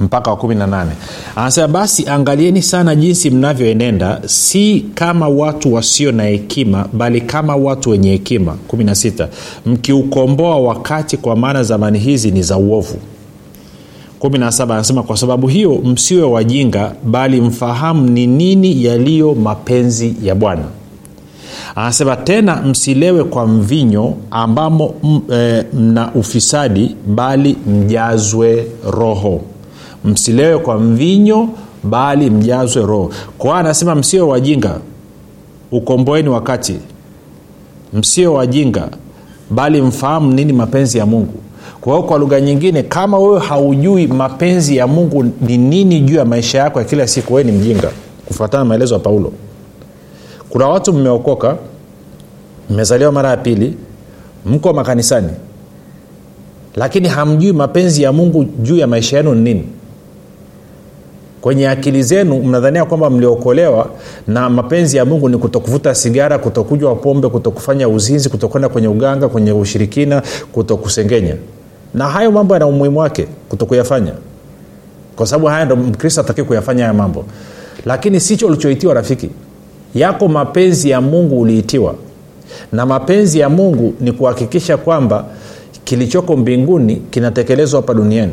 mpaka 0.00 0.30
wa 0.30 0.36
kumi 0.36 0.54
na 0.54 0.66
nane. 0.66 0.90
Anasema 1.36 1.68
basi 1.68 2.08
angalieni 2.08 2.62
sana 2.62 2.94
jinsi 2.96 3.30
mnavyoenenda 3.30 4.20
si 4.26 4.86
kama 4.94 5.28
watu 5.28 5.74
wasio 5.74 6.12
na 6.12 6.22
hekima 6.24 6.86
bali 6.92 7.20
kama 7.20 7.56
watu 7.56 7.90
wenye 7.90 8.10
hekima. 8.10 8.56
16 8.72 9.26
mkiukomboa 9.66 10.56
wakati 10.56 11.16
kwa 11.16 11.36
maana 11.36 11.62
zamani 11.62 11.98
hizi 11.98 12.30
ni 12.30 12.42
za 12.42 12.56
uovu. 12.56 12.96
17 14.20 14.72
anasema 14.72 15.02
kwa 15.02 15.16
sababu 15.16 15.48
hiyo 15.48 15.74
msiwe 15.84 16.22
wajinga 16.22 16.92
bali 17.04 17.40
mfahamu 17.40 18.10
ni 18.10 18.26
nini 18.26 18.84
yaliyo 18.84 19.34
mapenzi 19.34 20.14
ya 20.22 20.34
bwana. 20.34 20.64
Anasema 21.74 22.16
tena 22.16 22.56
msilewe 22.62 23.24
kwa 23.24 23.46
mvinyo 23.46 24.14
ambamo 24.30 24.94
m, 25.04 25.20
e, 25.32 25.64
mna 25.72 26.14
ufisadi 26.14 26.96
bali 27.06 27.56
mjazwe 27.66 28.66
roho 28.90 29.40
msilewe 30.08 30.58
kwa 30.58 30.78
mvinyo 30.78 31.48
bali 31.84 32.30
mjazwe 32.30 32.86
roho. 32.86 33.10
Kwa 33.38 33.58
anasema 33.58 33.94
msio 33.94 34.28
wajinga 34.28 34.80
ukomboeni 35.72 36.28
wakati. 36.28 36.76
Msio 37.92 38.34
wajinga 38.34 38.88
bali 39.50 39.82
mfahamu 39.82 40.32
nini 40.32 40.52
mapenzi 40.52 40.98
ya 40.98 41.06
mungu. 41.06 41.34
Kwa 41.80 41.92
hiyo 41.92 42.06
kwa 42.08 42.18
lugha 42.18 42.40
nyingine 42.40 42.82
kama 42.82 43.18
wewe 43.18 43.40
haujui 43.40 44.06
mapenzi 44.06 44.76
ya 44.76 44.86
mungu 44.86 45.24
ni 45.40 45.58
nini 45.58 46.00
juu 46.00 46.16
ya 46.16 46.24
maisha 46.24 46.58
yako 46.58 46.78
ya 46.78 46.84
kila 46.84 47.06
siku 47.06 47.34
wewe 47.34 47.50
ni 47.50 47.58
mjinga 47.58 47.90
kufuatana 48.26 48.64
na 48.64 48.68
maelezo 48.68 48.94
ya 48.94 49.00
paulo. 49.00 49.32
Kuna 50.50 50.68
watu 50.68 50.92
mmeokoka 50.92 51.56
mmezaliwa 52.70 53.12
mara 53.12 53.30
ya 53.30 53.36
pili 53.36 53.74
mko 54.46 54.72
makanisani 54.72 55.28
lakini 56.76 57.08
hamjui 57.08 57.52
mapenzi 57.52 58.02
ya 58.02 58.12
mungu 58.12 58.44
juu 58.44 58.76
ya 58.76 58.86
maisha 58.86 59.16
yenu 59.16 59.34
ni 59.34 59.40
nini 59.40 59.64
kwenye 61.40 61.68
akili 61.68 62.02
zenu 62.02 62.42
mnadhania 62.42 62.84
kwamba 62.84 63.10
mliokolewa 63.10 63.90
na 64.26 64.50
mapenzi 64.50 64.96
ya 64.96 65.04
mungu 65.04 65.28
ni 65.28 65.38
kutokuvuta 65.38 65.94
sigara 65.94 66.38
kutokunywa 66.38 66.94
pombe 66.96 67.28
kutokufanya 67.28 67.88
uzinzi 67.88 68.28
kutokwenda 68.28 68.68
kwenye 68.68 68.88
uganga 68.88 69.28
kwenye 69.28 69.52
ushirikina 69.52 70.22
kutokusengenya. 70.52 71.34
Na 71.94 72.08
hayo 72.08 72.30
mambo 72.32 72.54
yana 72.54 72.66
umuhimu 72.66 72.98
wake 72.98 73.26
kutokuyafanya. 73.48 74.12
Kwa 75.16 75.26
sababu 75.26 75.46
haya 75.46 75.64
ndo 75.64 75.76
mkristo 75.76 76.20
ataki 76.20 76.42
kuyafanya 76.42 76.82
haya 76.82 76.94
mambo. 76.94 77.24
Lakini 77.86 78.20
sicho 78.20 78.46
ulichoitiwa 78.46 78.94
rafiki. 78.94 79.30
Yako 79.94 80.28
mapenzi 80.28 80.90
ya 80.90 81.00
mungu 81.00 81.40
uliitiwa. 81.40 81.94
Na 82.72 82.86
mapenzi 82.86 83.38
ya 83.38 83.48
mungu 83.48 83.94
ni 84.00 84.12
kuhakikisha 84.12 84.76
kwamba 84.76 85.24
kilichoko 85.84 86.36
mbinguni 86.36 86.96
kinatekelezwa 86.96 87.80
hapa 87.80 87.94
duniani 87.94 88.32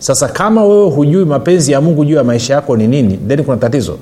sasa 0.00 0.28
kama 0.28 0.64
wewe 0.64 0.90
hujui 0.90 1.24
mapenzi 1.24 1.72
ya 1.72 1.80
mungu 1.80 2.04
juu 2.04 2.16
ya 2.16 2.24
maisha 2.24 2.54
yako 2.54 2.76
ni 2.76 2.86
nini 2.86 3.16
then 3.16 3.44
kuna 3.44 3.56
tatizo. 3.56 3.98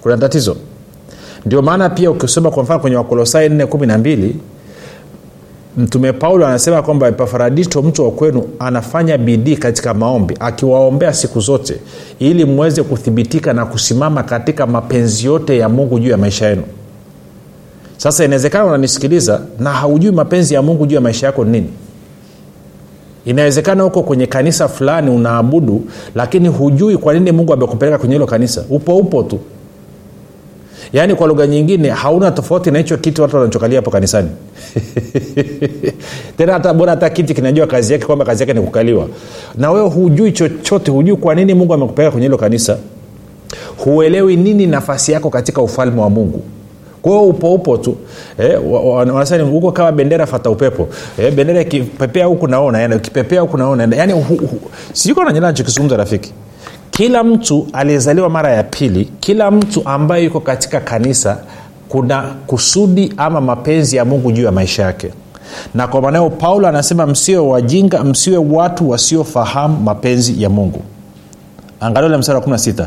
Kuna 0.00 0.16
tatizo. 0.16 0.56
Ndio 1.46 1.62
maana 1.62 1.90
pia 1.90 2.10
ukisoma 2.10 2.50
kwa 2.50 2.62
mfano 2.62 2.80
kwenye 2.80 2.96
wakolosai 2.96 3.48
412 3.48 4.30
mtume 5.76 6.12
paulo 6.12 6.46
anasema 6.46 6.82
kwamba 6.82 7.08
epafaradito 7.08 7.82
mtu 7.82 8.04
wa 8.04 8.10
kwenu 8.10 8.48
anafanya 8.58 9.18
bidii 9.18 9.56
katika 9.56 9.94
maombi 9.94 10.36
akiwaombea 10.40 11.12
siku 11.14 11.40
zote 11.40 11.80
ili 12.18 12.44
mweze 12.44 12.82
kuthibitika 12.82 13.52
na 13.52 13.66
kusimama 13.66 14.22
katika 14.22 14.66
mapenzi 14.66 15.26
yote 15.26 15.58
ya 15.58 15.68
mungu 15.68 15.98
juu 15.98 16.10
ya 16.10 16.16
maisha 16.16 16.46
yenu. 16.48 16.62
Sasa 17.96 18.24
inawezekana 18.24 18.64
unanisikiliza 18.64 19.40
na 19.58 19.70
haujui 19.70 20.12
mapenzi 20.12 20.54
ya 20.54 20.62
mungu 20.62 20.86
juu 20.86 20.94
ya 20.94 21.00
maisha 21.00 21.26
yako 21.26 21.44
ni 21.44 21.50
nini 21.50 21.70
inawezekana 23.24 23.82
huko 23.82 24.02
kwenye 24.02 24.26
kanisa 24.26 24.68
fulani 24.68 25.10
unaabudu 25.10 25.82
lakini 26.14 26.48
hujui 26.48 26.96
kwa 26.96 27.14
nini 27.14 27.32
mungu 27.32 27.52
amekupeleka 27.52 27.98
kwenye 27.98 28.14
hilo 28.14 28.26
kanisa. 28.26 28.64
Upo 28.70 28.96
upo 28.96 29.22
tu. 29.22 29.38
Yaani 30.92 31.14
kwa 31.14 31.26
lugha 31.26 31.46
nyingine 31.46 31.90
hauna 31.90 32.30
tofauti 32.30 32.70
na 32.70 32.78
hicho 32.78 32.96
kiti 32.96 33.20
watu 33.20 33.36
wanachokalia 33.36 33.78
hapo 33.78 33.90
kanisani. 33.90 34.28
Tena 36.38 36.52
hata 36.52 36.74
bora 36.74 36.90
hata 36.90 37.10
kiti 37.10 37.34
kinajua 37.34 37.66
kazi 37.66 37.92
yake 37.92 38.04
kwamba 38.06 38.24
kazi 38.24 38.42
yake 38.42 38.52
ni 38.52 38.60
kukaliwa. 38.60 39.08
Na 39.56 39.70
wewe 39.70 39.88
hujui 39.88 40.32
chochote 40.32 40.90
hujui 40.90 41.16
kwa 41.16 41.34
nini 41.34 41.54
mungu 41.54 41.74
amekupeleka 41.74 42.10
kwenye 42.10 42.26
hilo 42.26 42.38
kanisa. 42.38 42.78
Huelewi 43.84 44.36
nini 44.36 44.66
nafasi 44.66 45.12
yako 45.12 45.30
katika 45.30 45.62
ufalme 45.62 46.00
wa 46.00 46.10
mungu 46.10 46.42
kwa 47.02 47.12
hiyo 47.12 47.24
upo 47.24 47.54
upo 47.54 47.76
tu. 47.76 47.96
Eh, 48.38 48.60
wanasema 49.12 49.44
huko 49.50 49.72
kama 49.72 49.92
bendera 49.92 50.26
fata 50.26 50.50
upepo. 50.50 50.88
Eh, 51.18 51.32
bendera 51.34 51.60
ikipepea 51.60 52.26
huku 52.26 52.48
naona 52.48 52.96
ukipepea 52.96 53.40
huku 53.40 53.58
naona 53.58 53.96
yani 53.96 54.24
sijuko 54.92 55.24
nanyela 55.24 55.46
nachokizungumza 55.48 55.96
rafiki. 55.96 56.32
Kila 56.90 57.24
mtu 57.24 57.66
aliyezaliwa 57.72 58.30
mara 58.30 58.50
ya 58.52 58.62
pili 58.62 59.10
kila 59.20 59.50
mtu 59.50 59.82
ambaye 59.84 60.24
yuko 60.24 60.40
katika 60.40 60.80
kanisa 60.80 61.38
kuna 61.88 62.22
kusudi 62.46 63.12
ama 63.16 63.40
mapenzi 63.40 63.96
ya 63.96 64.04
mungu 64.04 64.32
juu 64.32 64.42
ya 64.44 64.52
maisha 64.52 64.82
yake. 64.82 65.10
Na 65.74 65.86
kwa 65.88 66.00
maanao 66.02 66.30
paulo 66.30 66.68
anasema 66.68 67.06
msiwe 67.06 67.38
wajinga 67.38 68.04
msiwe 68.04 68.36
watu 68.36 68.90
wasiofahamu 68.90 69.80
mapenzi 69.80 70.42
ya 70.42 70.50
mungu. 70.50 70.82
Angalia 71.80 72.18
msara 72.18 72.38
wa 72.38 72.44
16 72.46 72.86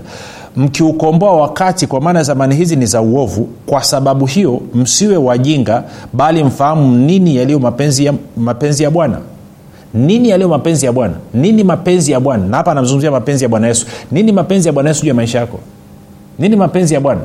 mkiukomboa 0.56 1.36
wakati 1.42 1.88
kwa 1.88 2.02
maana 2.02 2.24
zamani 2.24 2.56
hizi 2.56 2.76
ni 2.76 2.86
za 2.86 3.02
uovu. 3.02 3.50
Kwa 3.66 3.84
sababu 3.84 4.26
hiyo 4.26 4.62
msiwe 4.74 5.18
wajinga 5.18 5.84
bali 6.14 6.44
mfahamu 6.44 6.98
nini 6.98 7.36
yaliyo 7.36 7.60
mapenzi 7.60 8.06
ya, 8.06 8.14
mapenzi 8.38 8.84
ya 8.84 8.92
bwana. 8.92 9.18
Nini 9.94 10.30
yaliyo 10.30 10.50
mapenzi 10.50 10.86
ya 10.86 10.92
bwana? 10.92 11.14
Nini 11.34 11.64
mapenzi 11.64 12.12
ya 12.12 12.20
bwana? 12.20 12.46
Na 12.48 12.58
hapa 12.58 12.72
anamzungumzia 12.72 13.12
mapenzi 13.12 13.44
ya 13.44 13.50
bwana 13.50 13.68
yesu. 13.68 13.86
Nini 14.12 14.32
mapenzi 14.32 14.68
ya 14.68 14.74
bwana 14.74 14.90
yesu 14.90 15.02
juu 15.02 15.08
ya 15.08 15.14
maisha 15.14 15.40
yako? 15.40 15.60
Nini 16.40 16.56
mapenzi 16.56 16.94
ya 16.94 17.00
bwana? 17.00 17.22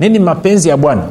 Nini 0.00 0.18
mapenzi 0.18 0.68
ya 0.68 0.76
bwana? 0.76 1.02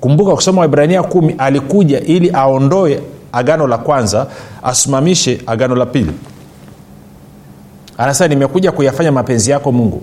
Kumbuka 0.00 0.34
kusoma 0.34 0.60
waibrania 0.60 1.02
kumi 1.02 1.34
alikuja 1.38 2.00
ili 2.00 2.30
aondoe 2.30 3.00
agano 3.32 3.66
la 3.66 3.78
kwanza 3.78 4.26
asimamishe 4.62 5.40
agano 5.46 5.74
la 5.76 5.86
pili 5.86 6.10
anasema 7.98 8.28
nimekuja 8.28 8.72
kuyafanya 8.72 9.12
mapenzi 9.12 9.50
yako 9.50 9.72
mungu. 9.72 10.02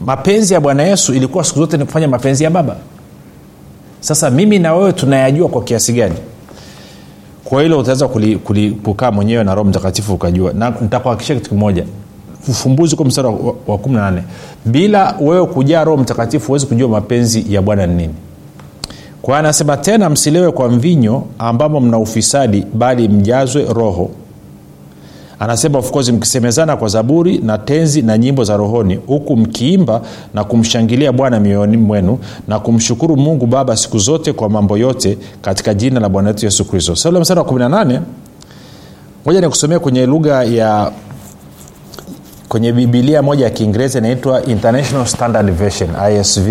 Mapenzi 0.00 0.54
ya 0.54 0.60
bwana 0.60 0.82
yesu 0.82 1.14
ilikuwa 1.14 1.44
siku 1.44 1.58
zote 1.58 1.76
ni 1.76 1.84
kufanya 1.84 2.08
mapenzi 2.08 2.44
ya 2.44 2.50
baba. 2.50 2.76
Sasa 4.00 4.30
mimi 4.30 4.58
na 4.58 4.74
wewe 4.74 4.92
tunayajua 4.92 5.48
kwa 5.48 5.62
kiasi 5.64 5.92
gani? 5.92 6.14
Kwa 7.44 7.62
hilo 7.62 7.78
utaweza 7.78 8.08
kukaa 8.84 9.10
mwenyewe 9.10 9.44
na 9.44 9.54
roho 9.54 9.68
mtakatifu 9.68 10.14
ukajua. 10.14 10.52
Na 10.52 10.72
nitakuhakikisha 10.80 11.34
kitu 11.34 11.48
kimoja. 11.50 11.84
Ufumbuzi 12.48 12.96
kwa 12.96 13.04
mstari 13.06 13.28
wa, 13.28 13.34
wa 13.66 13.76
18 13.78 14.20
bila 14.64 15.16
wewe 15.20 15.46
kujaa 15.46 15.84
roho 15.84 15.98
mtakatifu 16.02 16.46
huwezi 16.46 16.66
kujua 16.66 16.88
mapenzi 16.88 17.44
ya 17.54 17.62
bwana 17.62 17.86
ni 17.86 17.94
nini. 17.94 18.14
Kwa 19.22 19.38
anasema 19.38 19.76
tena 19.76 20.10
msilewe 20.10 20.52
kwa 20.52 20.68
mvinyo 20.68 21.24
ambamo 21.38 21.80
mna 21.80 21.98
ufisadi 21.98 22.66
bali 22.74 23.08
mjazwe 23.08 23.64
roho 23.72 24.10
anasema 25.38 25.78
of 25.78 26.08
mkisemezana 26.08 26.76
kwa 26.76 26.88
zaburi 26.88 27.38
na 27.38 27.58
tenzi 27.58 28.02
na 28.02 28.18
nyimbo 28.18 28.44
za 28.44 28.56
rohoni 28.56 28.94
huku 28.94 29.36
mkiimba 29.36 30.00
na 30.34 30.44
kumshangilia 30.44 31.12
bwana 31.12 31.40
mioyoni 31.40 31.76
mwenu 31.76 32.18
na 32.48 32.58
kumshukuru 32.60 33.16
mungu 33.16 33.46
baba 33.46 33.76
siku 33.76 33.98
zote 33.98 34.32
kwa 34.32 34.50
mambo 34.50 34.78
yote 34.78 35.18
katika 35.42 35.74
jina 35.74 36.00
la 36.00 36.08
bwana 36.08 36.28
wetu 36.28 36.44
yesu 36.44 36.64
kristo. 36.64 36.96
Sa 36.96 37.08
ule 37.08 37.18
mstari 37.20 37.40
wa 37.40 37.46
18 37.46 38.00
moja 39.26 39.40
nikusomea 39.40 39.78
kwenye 39.78 40.06
lugha 40.06 40.44
ya 40.44 40.90
kwenye 42.48 42.72
bibilia 42.72 43.22
moja 43.22 43.44
ya 43.44 43.50
kiingereza 43.50 43.98
inaitwa 43.98 44.44
international 44.44 45.06
standard 45.06 45.50
version 45.52 45.90
isv 46.20 46.48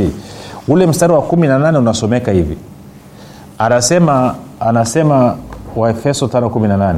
ule 0.67 0.87
mstari 0.87 1.13
wa 1.13 1.19
18 1.19 1.77
unasomeka 1.77 2.31
hivi. 2.31 2.57
Anasema 3.57 4.35
anasema 4.59 5.35
waefeso 5.75 6.25
518 6.25 6.95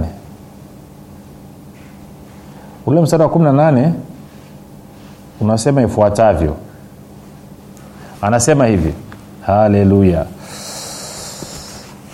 ule 2.86 3.02
mstari 3.02 3.24
wa 3.24 3.30
18 3.30 3.92
unasema 5.42 5.82
ifuatavyo. 5.82 6.56
Anasema 8.22 8.66
hivi. 8.66 8.94
Haleluya. 9.46 10.26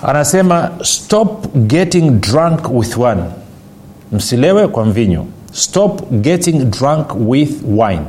Anasema 0.03 0.71
stop 0.83 1.55
getting 1.55 2.09
drunk 2.11 2.59
with 2.73 2.97
one. 2.97 3.21
Msilewe 4.11 4.67
kwa 4.67 4.85
mvinyo. 4.85 5.25
Stop 5.53 6.11
getting 6.11 6.59
drunk 6.59 7.07
with 7.27 7.51
wine. 7.67 8.01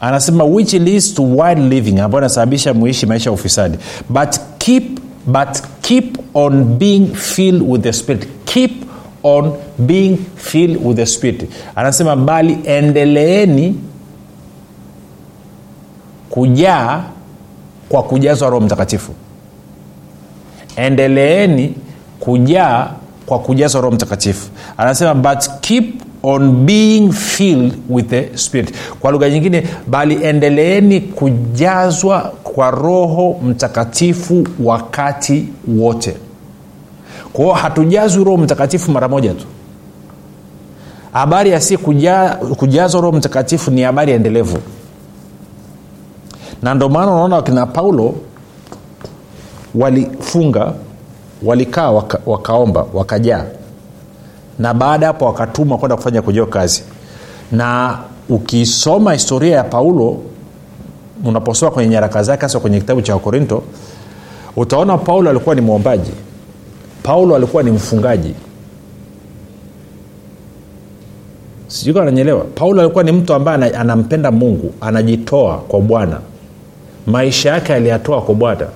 Anasema 0.00 0.44
which 0.44 0.72
leads 0.72 1.14
to 1.14 1.22
wild 1.22 1.58
living 1.72 2.00
ambayo 2.00 2.22
inasababisha 2.22 2.74
muishi 2.74 3.06
maisha 3.06 3.30
ya 3.30 3.34
ufisadi. 3.34 3.78
But 4.08 4.36
keep 4.58 5.00
but 5.26 5.48
keep 5.80 6.18
on 6.34 6.64
being 6.64 7.06
filled 7.14 7.62
with 7.70 7.82
the 7.82 7.92
spirit. 7.92 8.28
Keep 8.44 8.84
on 9.22 9.52
being 9.78 10.16
filled 10.36 10.86
with 10.86 10.96
the 10.96 11.06
spirit. 11.06 11.50
Anasema 11.76 12.16
bali 12.16 12.58
endeleeni 12.64 13.74
kujaa 16.30 17.02
kwa 17.88 18.02
kujazwa 18.02 18.50
roho 18.50 18.64
mtakatifu. 18.66 19.12
Endeleeni 20.76 21.74
kujaa 22.20 22.90
kwa 23.26 23.38
kujazwa 23.38 23.80
roho 23.80 23.94
mtakatifu. 23.94 24.48
Anasema 24.76 25.14
but 25.14 25.48
keep 25.60 26.02
on 26.22 26.52
being 26.52 27.12
filled 27.12 27.72
with 27.90 28.06
the 28.08 28.28
spirit. 28.36 28.74
Kwa 29.00 29.10
lugha 29.12 29.30
nyingine 29.30 29.62
bali 29.86 30.24
endeleeni 30.24 31.00
kujazwa 31.00 32.20
kwa 32.44 32.70
roho 32.70 33.40
mtakatifu 33.44 34.46
wakati 34.64 35.46
wote 35.68 36.16
kwa 37.38 37.44
hiyo 37.44 37.56
hatujazwi 37.56 38.24
roho 38.24 38.36
mtakatifu 38.36 38.90
mara 38.92 39.08
moja 39.08 39.34
tu. 39.34 39.44
Habari 41.12 41.50
ya 41.50 41.60
si 41.60 41.76
kuja, 41.76 42.28
kujazwa 42.56 43.00
roho 43.00 43.16
mtakatifu 43.16 43.70
ni 43.70 43.82
habari 43.82 44.12
endelevu. 44.12 44.58
Na 46.62 46.74
ndio 46.74 46.88
maana 46.88 47.12
unaona 47.12 47.36
wakina 47.36 47.66
paulo 47.66 48.14
walifunga 49.74 50.72
walikaa 51.42 51.90
waka, 51.90 52.18
wakaomba 52.26 52.86
wakajaa. 52.94 53.44
Na 54.58 54.74
baada 54.74 55.06
hapo 55.06 55.24
wakatumwa 55.24 55.78
kwenda 55.78 55.96
kufanya 55.96 56.22
kujao 56.22 56.46
kazi. 56.46 56.82
Na 57.52 57.98
ukisoma 58.28 59.12
historia 59.12 59.56
ya 59.56 59.64
paulo 59.64 60.16
unaposoma 61.24 61.70
kwenye 61.72 61.88
nyaraka 61.90 62.22
zake 62.22 62.42
hasa 62.42 62.60
kwenye 62.60 62.80
kitabu 62.80 63.02
cha 63.02 63.14
wakorinto 63.14 63.62
utaona 64.56 64.98
paulo 64.98 65.30
alikuwa 65.30 65.54
ni 65.54 65.60
mwombaji 65.60 66.10
paulo 67.08 67.36
alikuwa 67.36 67.62
ni 67.62 67.70
mfungaji. 67.70 68.34
Sijui 71.66 72.00
ananyelewa 72.00 72.44
paulo 72.44 72.80
alikuwa 72.80 73.04
ni 73.04 73.12
mtu 73.12 73.34
ambaye 73.34 73.70
anampenda 73.76 74.30
mungu 74.30 74.74
anajitoa 74.80 75.56
kwa 75.56 75.80
bwana. 75.80 76.20
Maisha 77.06 77.50
yake 77.50 77.74
aliyatoa 77.74 78.22
kwa 78.22 78.34
bwana. 78.34 78.66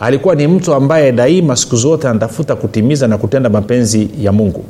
Alikuwa 0.00 0.34
ni 0.34 0.46
mtu 0.46 0.74
ambaye 0.74 1.12
daima 1.12 1.56
siku 1.56 1.76
zote 1.76 2.08
anatafuta 2.08 2.56
kutimiza 2.56 3.08
na 3.08 3.18
kutenda 3.18 3.50
mapenzi 3.50 4.10
ya 4.20 4.32
mungu. 4.32 4.64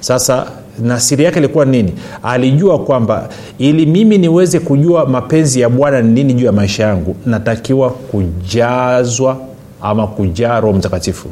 Sasa 0.00 0.46
na 0.82 1.00
siri 1.00 1.24
yake 1.24 1.38
ilikuwa 1.38 1.64
nini? 1.64 1.92
Alijua 2.22 2.78
kwamba 2.78 3.28
ili 3.58 3.86
mimi 3.86 4.18
niweze 4.18 4.60
kujua 4.60 5.06
mapenzi 5.06 5.60
ya 5.60 5.68
bwana 5.68 6.02
ni 6.02 6.12
nini 6.12 6.34
juu 6.34 6.46
ya 6.46 6.52
maisha 6.52 6.82
yangu 6.82 7.16
natakiwa 7.26 7.90
kujazwa 7.90 9.36
ama 9.82 10.06
kujaa 10.06 10.60
roho 10.60 10.78
mtakatifu 10.78 11.28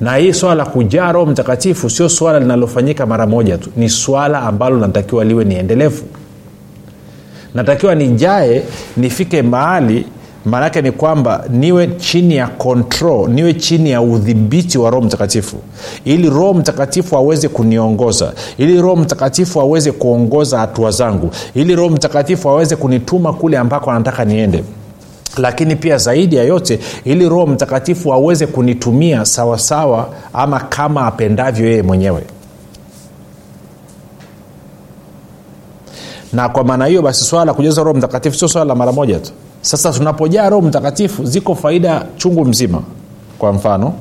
na 0.00 0.16
hii 0.16 0.32
swala 0.32 0.54
la 0.54 0.64
kujaa 0.70 1.12
roho 1.12 1.26
mtakatifu 1.26 1.90
sio 1.90 2.08
swala 2.08 2.40
linalofanyika 2.40 3.06
mara 3.06 3.26
moja 3.26 3.58
tu. 3.58 3.70
Ni 3.76 3.88
swala 3.88 4.40
ambalo 4.42 4.78
natakiwa 4.78 5.24
liwe 5.24 5.44
ni 5.44 5.54
endelevu. 5.54 6.04
Natakiwa 7.54 7.94
nijae 7.94 8.62
nifike 8.96 9.42
mahali 9.42 10.06
maanaake 10.44 10.82
ni 10.82 10.92
kwamba 10.92 11.44
niwe 11.50 11.86
chini 11.86 12.36
ya 12.36 12.46
control 12.46 13.30
niwe 13.30 13.54
chini 13.54 13.90
ya 13.90 14.02
udhibiti 14.02 14.78
wa 14.78 14.90
roho 14.90 15.06
mtakatifu. 15.06 15.56
Ili 16.04 16.30
roho 16.30 16.54
mtakatifu 16.54 17.16
aweze 17.16 17.48
kuniongoza 17.48 18.32
ili 18.58 18.80
roho 18.80 18.96
mtakatifu 18.96 19.60
aweze 19.60 19.92
kuongoza 19.92 20.58
hatua 20.58 20.90
zangu 20.90 21.30
ili 21.54 21.76
roho 21.76 21.90
mtakatifu 21.90 22.48
aweze 22.50 22.76
kunituma 22.76 23.32
kule 23.32 23.58
ambako 23.58 23.90
anataka 23.90 24.24
niende 24.24 24.64
lakini 25.38 25.76
pia 25.76 25.98
zaidi 25.98 26.36
ya 26.36 26.44
yote 26.44 26.78
ili 27.04 27.28
roho 27.28 27.46
mtakatifu 27.46 28.12
aweze 28.12 28.46
kunitumia 28.46 29.24
sawasawa 29.24 29.58
sawa, 29.58 30.08
ama 30.32 30.60
kama 30.60 31.06
apendavyo 31.06 31.66
yeye 31.68 31.82
mwenyewe. 31.82 32.22
Na 36.32 36.48
kwa 36.48 36.64
maana 36.64 36.86
hiyo 36.86 37.02
basi 37.02 37.24
swala 37.24 37.44
la 37.44 37.54
kujaza 37.54 37.82
roho 37.82 37.98
mtakatifu 37.98 38.36
sio 38.38 38.48
swala 38.48 38.64
la 38.64 38.74
mara 38.74 38.92
moja 38.92 39.18
tu. 39.18 39.30
Sasa 39.60 39.92
tunapojaa 39.92 40.48
roho 40.50 40.62
mtakatifu 40.62 41.24
ziko 41.24 41.54
faida 41.54 42.06
chungu 42.16 42.44
mzima. 42.44 42.82
Kwa 43.38 43.52
mfano 43.52 43.92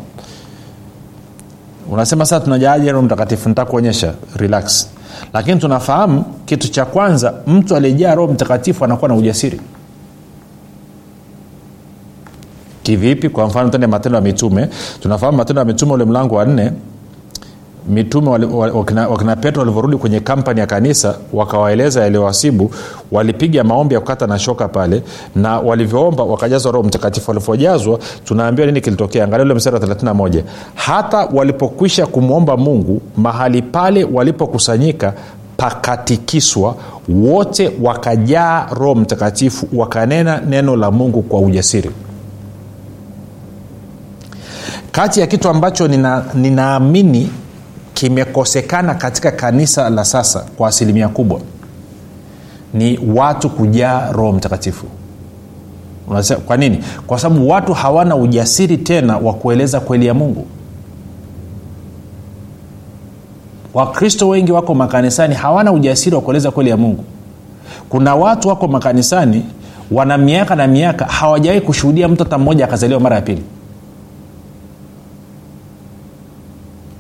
unasema 1.91 2.25
sasa 2.25 2.43
tunajaaje 2.45 2.91
roho 2.91 3.03
mtakatifu? 3.05 3.49
Nitakuonyesha. 3.49 4.13
Relax. 4.35 4.87
Lakini 5.33 5.59
tunafahamu 5.59 6.23
kitu 6.45 6.67
cha 6.71 6.85
kwanza 6.85 7.33
mtu 7.47 7.75
aliyejaa 7.75 8.15
roho 8.15 8.33
mtakatifu 8.33 8.85
anakuwa 8.85 9.09
na 9.09 9.15
ujasiri 9.15 9.61
kivipi? 12.83 13.29
Kwa 13.29 13.45
mfano 13.47 13.69
tende 13.69 13.87
matendo 13.87 14.15
ya 14.15 14.21
mitume. 14.21 14.69
Tunafahamu 15.01 15.37
matendo 15.37 15.59
ya 15.61 15.65
mitume 15.65 15.93
ule 15.93 16.05
mlango 16.05 16.35
wa 16.35 16.45
nne 16.45 16.71
mitume 17.89 18.29
wakina, 18.29 19.07
wakina 19.07 19.35
petro 19.35 19.59
walivyorudi 19.61 19.97
kwenye 19.97 20.19
kampani 20.19 20.59
ya 20.59 20.67
kanisa 20.67 21.15
wakawaeleza 21.33 22.01
yaliyowasibu 22.01 22.71
walipiga 23.11 23.63
maombi 23.63 23.93
ya 23.93 23.99
kukata 23.99 24.27
na 24.27 24.39
shoka 24.39 24.67
pale 24.67 25.03
na 25.35 25.59
walivyoomba 25.59 26.23
wakajazwa 26.23 26.71
roho 26.71 26.87
mtakatifu. 26.87 27.31
Walivyojazwa 27.31 27.99
tunaambiwa 28.25 28.67
nini 28.67 28.81
kilitokea? 28.81 29.23
Angalia 29.23 29.45
ule 29.45 29.53
mstari 29.53 29.75
wa 29.75 29.81
31 29.81 30.43
hata 30.75 31.17
walipokwisha 31.33 32.05
kumwomba 32.05 32.57
mungu 32.57 33.01
mahali 33.17 33.61
pale 33.61 34.03
walipokusanyika 34.03 35.13
pakatikiswa 35.57 36.75
wote 37.09 37.71
wakajaa 37.81 38.67
roho 38.71 38.95
mtakatifu 38.95 39.67
wakanena 39.73 40.41
neno 40.49 40.75
la 40.75 40.91
mungu 40.91 41.21
kwa 41.21 41.39
ujasiri 41.39 41.89
kati 44.93 45.19
ya 45.19 45.27
kitu 45.27 45.49
ambacho 45.49 45.87
ninaamini 46.35 47.19
nina 47.19 47.29
kimekosekana 47.93 48.95
katika 48.95 49.31
kanisa 49.31 49.89
la 49.89 50.05
sasa 50.05 50.45
kwa 50.57 50.69
asilimia 50.69 51.07
kubwa 51.07 51.39
ni 52.73 52.99
watu 53.15 53.49
kujaa 53.49 54.11
roho 54.11 54.31
mtakatifu. 54.31 54.85
Kwa 56.45 56.57
nini? 56.57 56.83
Kwa 57.07 57.19
sababu 57.19 57.49
watu 57.49 57.73
hawana 57.73 58.15
ujasiri 58.15 58.77
tena 58.77 59.17
wa 59.17 59.33
kueleza 59.33 59.79
kweli 59.79 60.05
ya 60.05 60.13
mungu. 60.13 60.45
Wakristo 63.73 64.29
wengi 64.29 64.51
wako 64.51 64.75
makanisani 64.75 65.35
hawana 65.35 65.71
ujasiri 65.71 66.15
wa 66.15 66.21
kueleza 66.21 66.51
kweli 66.51 66.69
ya 66.69 66.77
mungu. 66.77 67.03
Kuna 67.89 68.15
watu 68.15 68.47
wako 68.47 68.67
makanisani 68.67 69.45
wana 69.91 70.17
miaka 70.17 70.55
na 70.55 70.67
miaka 70.67 71.05
hawajawahi 71.05 71.61
kushuhudia 71.61 72.07
mtu 72.07 72.23
hata 72.23 72.37
mmoja 72.37 72.65
akazaliwa 72.65 72.99
mara 72.99 73.15
ya 73.15 73.21
pili 73.21 73.43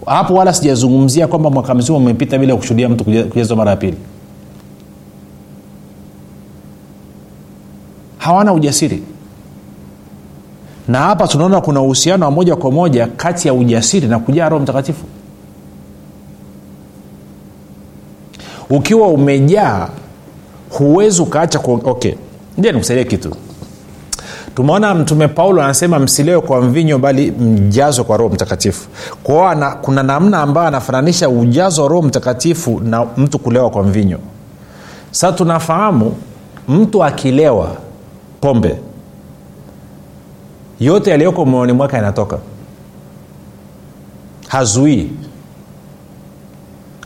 hapo 0.05 0.33
wala 0.33 0.53
sijazungumzia 0.53 1.27
kwamba 1.27 1.49
mwaka 1.49 1.73
mzima 1.75 1.97
umepita 1.97 2.37
bila 2.37 2.55
kushuhudia 2.55 2.89
mtu 2.89 3.03
kujazwa 3.03 3.57
mara 3.57 3.71
ya 3.71 3.77
pili. 3.77 3.97
Hawana 8.17 8.53
ujasiri. 8.53 9.03
Na 10.87 10.99
hapa 10.99 11.27
tunaona 11.27 11.61
kuna 11.61 11.81
uhusiano 11.81 12.25
wa 12.25 12.31
moja 12.31 12.55
kwa 12.55 12.71
moja 12.71 13.07
kati 13.07 13.47
ya 13.47 13.53
ujasiri 13.53 14.07
na 14.07 14.19
kujaa 14.19 14.49
roho 14.49 14.63
mtakatifu. 14.63 15.05
Ukiwa 18.69 19.07
umejaa 19.07 19.89
huwezi 20.69 21.21
ukaacha 21.21 21.59
okay. 21.83 22.13
Ndia 22.57 22.71
nikusaidia 22.71 23.03
kitu 23.05 23.35
tumeona 24.55 24.95
mtume 24.95 25.27
paulo 25.27 25.63
anasema 25.63 25.99
msilewe 25.99 26.41
kwa 26.41 26.61
mvinyo 26.61 26.97
bali 26.99 27.31
mjazwe 27.31 28.03
kwa 28.03 28.17
roho 28.17 28.33
mtakatifu. 28.33 28.87
Kwao 29.23 29.75
kuna 29.81 30.03
namna 30.03 30.41
ambayo 30.41 30.67
anafananisha 30.67 31.29
ujazo 31.29 31.83
wa 31.83 31.89
roho 31.89 32.01
mtakatifu 32.01 32.79
na 32.79 33.05
mtu 33.17 33.39
kulewa 33.39 33.69
kwa 33.69 33.83
mvinyo. 33.83 34.17
Sasa 35.11 35.31
tunafahamu 35.33 36.15
mtu 36.67 37.03
akilewa 37.03 37.67
pombe 38.41 38.77
yote 40.79 41.09
yaliyoko 41.11 41.45
moyoni 41.45 41.73
mwake 41.73 41.95
yanatoka. 41.95 42.37
Hazuii 44.47 45.09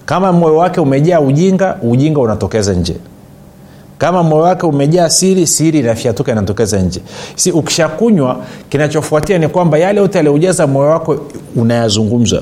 kama 0.06 0.32
moyo 0.34 0.58
wake 0.58 0.80
umejaa 0.82 1.20
ujinga 1.20 1.78
ujinga 1.82 2.20
unatokeza 2.20 2.74
nje 2.74 2.98
kama 3.98 4.24
moyo 4.24 4.44
wake 4.44 4.66
umejaa 4.66 5.10
siri 5.10 5.48
siri 5.48 5.80
inafyatuka 5.80 6.32
inatokeza 6.32 6.80
nje. 6.80 7.02
Si 7.36 7.52
ukishakunywa 7.52 8.38
kinachofuatia 8.70 9.38
ni 9.38 9.48
kwamba 9.48 9.78
yale 9.78 10.00
yote 10.02 10.18
yaliyojaza 10.18 10.68
moyo 10.68 10.90
wako 10.90 11.18
unayazungumza. 11.56 12.42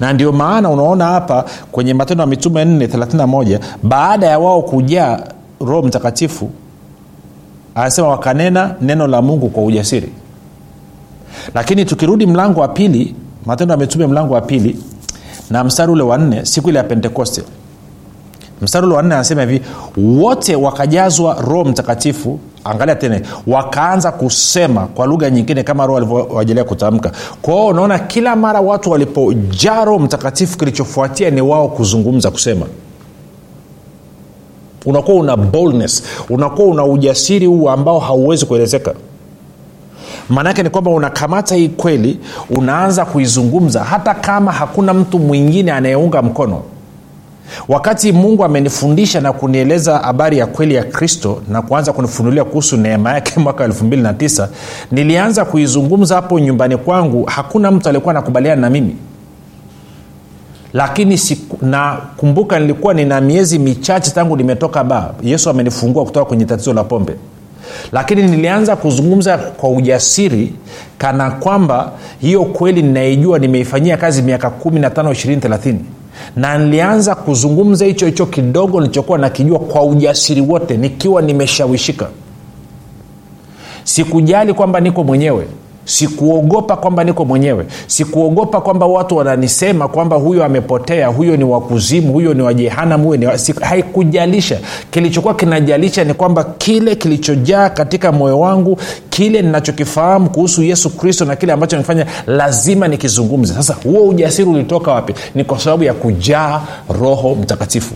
Na 0.00 0.12
ndio 0.12 0.32
maana 0.32 0.70
unaona 0.70 1.04
hapa 1.04 1.44
kwenye 1.72 1.94
matendo 1.94 2.20
ya 2.22 2.26
mitume 2.26 2.64
431 2.64 3.58
baada 3.82 4.26
ya 4.26 4.38
wao 4.38 4.62
kujaa 4.62 5.20
roho 5.60 5.82
mtakatifu 5.82 6.50
anasema 7.74 8.08
wakanena 8.08 8.74
neno 8.80 9.06
la 9.06 9.22
mungu 9.22 9.48
kwa 9.48 9.64
ujasiri. 9.64 10.08
Lakini 11.54 11.84
tukirudi 11.84 12.26
mlango 12.26 12.60
wa 12.60 12.68
pili 12.68 13.14
matendo 13.46 13.72
ya 13.74 13.78
mitume 13.80 14.06
mlango 14.06 14.34
wa 14.34 14.40
pili 14.40 14.78
na 15.50 15.64
mstari 15.64 15.92
ule 15.92 16.02
wa 16.02 16.18
nne 16.18 16.44
siku 16.44 16.68
ile 16.68 16.78
ya 16.78 16.84
pentekoste 16.84 17.42
mstari 18.62 18.86
ule 18.86 18.94
wa 18.96 19.02
nne 19.02 19.14
anasema 19.14 19.42
hivi 19.42 19.60
wote 19.96 20.56
wakajazwa 20.56 21.34
roho 21.40 21.64
mtakatifu 21.64 22.38
angalia 22.64 22.94
tena 22.94 23.20
wakaanza 23.46 24.12
kusema 24.12 24.86
kwa 24.86 25.06
lugha 25.06 25.30
nyingine 25.30 25.62
kama 25.62 25.86
roho 25.86 25.96
alivyowajalia 25.98 26.64
kutamka. 26.64 27.12
Kwao 27.42 27.66
unaona 27.66 27.98
kila 27.98 28.36
mara 28.36 28.60
watu 28.60 28.90
walipojaa 28.90 29.84
roho 29.84 29.98
mtakatifu 29.98 30.58
kilichofuatia 30.58 31.30
ni 31.30 31.40
wao 31.40 31.68
kuzungumza 31.68 32.30
kusema. 32.30 32.66
Unakuwa 34.86 35.16
una 35.16 35.36
boldness 35.36 36.02
unakuwa 36.30 36.68
una 36.68 36.84
ujasiri 36.84 37.46
huu 37.46 37.68
ambao 37.70 37.98
hauwezi 37.98 38.46
kuelezeka. 38.46 38.94
Maanaake 40.28 40.62
ni 40.62 40.70
kwamba 40.70 40.90
unakamata 40.90 41.54
hii 41.54 41.68
kweli 41.68 42.18
unaanza 42.50 43.04
kuizungumza 43.04 43.84
hata 43.84 44.14
kama 44.14 44.52
hakuna 44.52 44.94
mtu 44.94 45.18
mwingine 45.18 45.72
anayeunga 45.72 46.22
mkono 46.22 46.62
wakati 47.68 48.12
mungu 48.12 48.44
amenifundisha 48.44 49.20
na 49.20 49.32
kunieleza 49.32 49.98
habari 49.98 50.38
ya 50.38 50.46
kweli 50.46 50.74
ya 50.74 50.84
kristo 50.84 51.42
na 51.48 51.62
kuanza 51.62 51.92
kunifunulia 51.92 52.44
kuhusu 52.44 52.76
neema 52.76 53.12
yake 53.12 53.40
mwaka 53.40 53.66
29 53.66 54.48
nilianza 54.92 55.44
kuizungumza 55.44 56.14
hapo 56.14 56.38
nyumbani 56.40 56.76
kwangu. 56.76 57.24
Hakuna 57.24 57.70
mtu 57.70 57.88
alikuwa 57.88 58.10
anakubaliana 58.14 58.60
na 58.60 58.70
mimi. 58.70 58.96
Lakini 60.72 61.20
nakumbuka 61.62 62.58
nilikuwa 62.58 62.94
nina 62.94 63.20
miezi 63.20 63.58
michache 63.58 64.10
tangu 64.10 64.36
nimetoka 64.36 64.84
ba 64.84 65.14
yesu 65.22 65.50
amenifungua 65.50 66.04
kutoka 66.04 66.26
kwenye 66.26 66.44
tatizo 66.44 66.72
la 66.72 66.84
pombe. 66.84 67.16
Lakini 67.92 68.22
nilianza 68.22 68.76
kuzungumza 68.76 69.38
kwa 69.38 69.70
ujasiri 69.70 70.52
kana 70.98 71.30
kwamba 71.30 71.92
hiyo 72.20 72.44
kweli 72.44 72.82
ninaijua 72.82 73.38
nimeifanyia 73.38 73.96
kazi 73.96 74.22
miaka 74.22 74.48
15 74.64 74.90
20 74.90 75.38
30 75.38 75.74
na 76.36 76.58
nilianza 76.58 77.14
kuzungumza 77.14 77.84
hicho 77.84 78.06
hicho 78.06 78.26
kidogo 78.26 78.80
nilichokuwa 78.80 79.18
nakijua 79.18 79.58
kwa 79.58 79.82
ujasiri 79.84 80.40
wote 80.40 80.76
nikiwa 80.76 81.22
nimeshawishika. 81.22 82.08
Sikujali 83.84 84.54
kwamba 84.54 84.80
niko 84.80 85.04
mwenyewe 85.04 85.46
sikuogopa 85.86 86.76
kwamba 86.76 87.04
niko 87.04 87.24
mwenyewe. 87.24 87.66
Sikuogopa 87.86 88.60
kwamba 88.60 88.86
watu 88.86 89.16
wananisema 89.16 89.88
kwamba 89.88 90.16
huyo 90.16 90.44
amepotea 90.44 91.06
huyo 91.08 91.36
ni 91.36 91.44
wakuzimu 91.44 92.12
huyo 92.12 92.34
ni 92.34 92.42
wajehanam 92.42 93.02
huyo 93.04 93.16
ni 93.16 93.26
haikujalisha. 93.60 94.58
Kilichokuwa 94.90 95.34
kinajalisha 95.34 96.04
ni 96.04 96.14
kwamba 96.14 96.44
kile 96.44 96.94
kilichojaa 96.96 97.70
katika 97.70 98.12
moyo 98.12 98.40
wangu 98.40 98.78
kile 99.10 99.42
ninachokifahamu 99.42 100.30
kuhusu 100.30 100.62
yesu 100.62 100.90
kristo 100.90 101.24
na 101.24 101.36
kile 101.36 101.52
ambacho 101.52 101.76
nimefanya 101.76 102.06
lazima 102.26 102.88
nikizungumze. 102.88 103.54
Sasa 103.54 103.74
huo 103.84 104.08
ujasiri 104.08 104.50
ulitoka 104.50 104.92
wapi? 104.92 105.14
Ni 105.34 105.44
kwa 105.44 105.58
sababu 105.58 105.84
ya 105.84 105.94
kujaa 105.94 106.60
roho 107.00 107.34
mtakatifu 107.34 107.94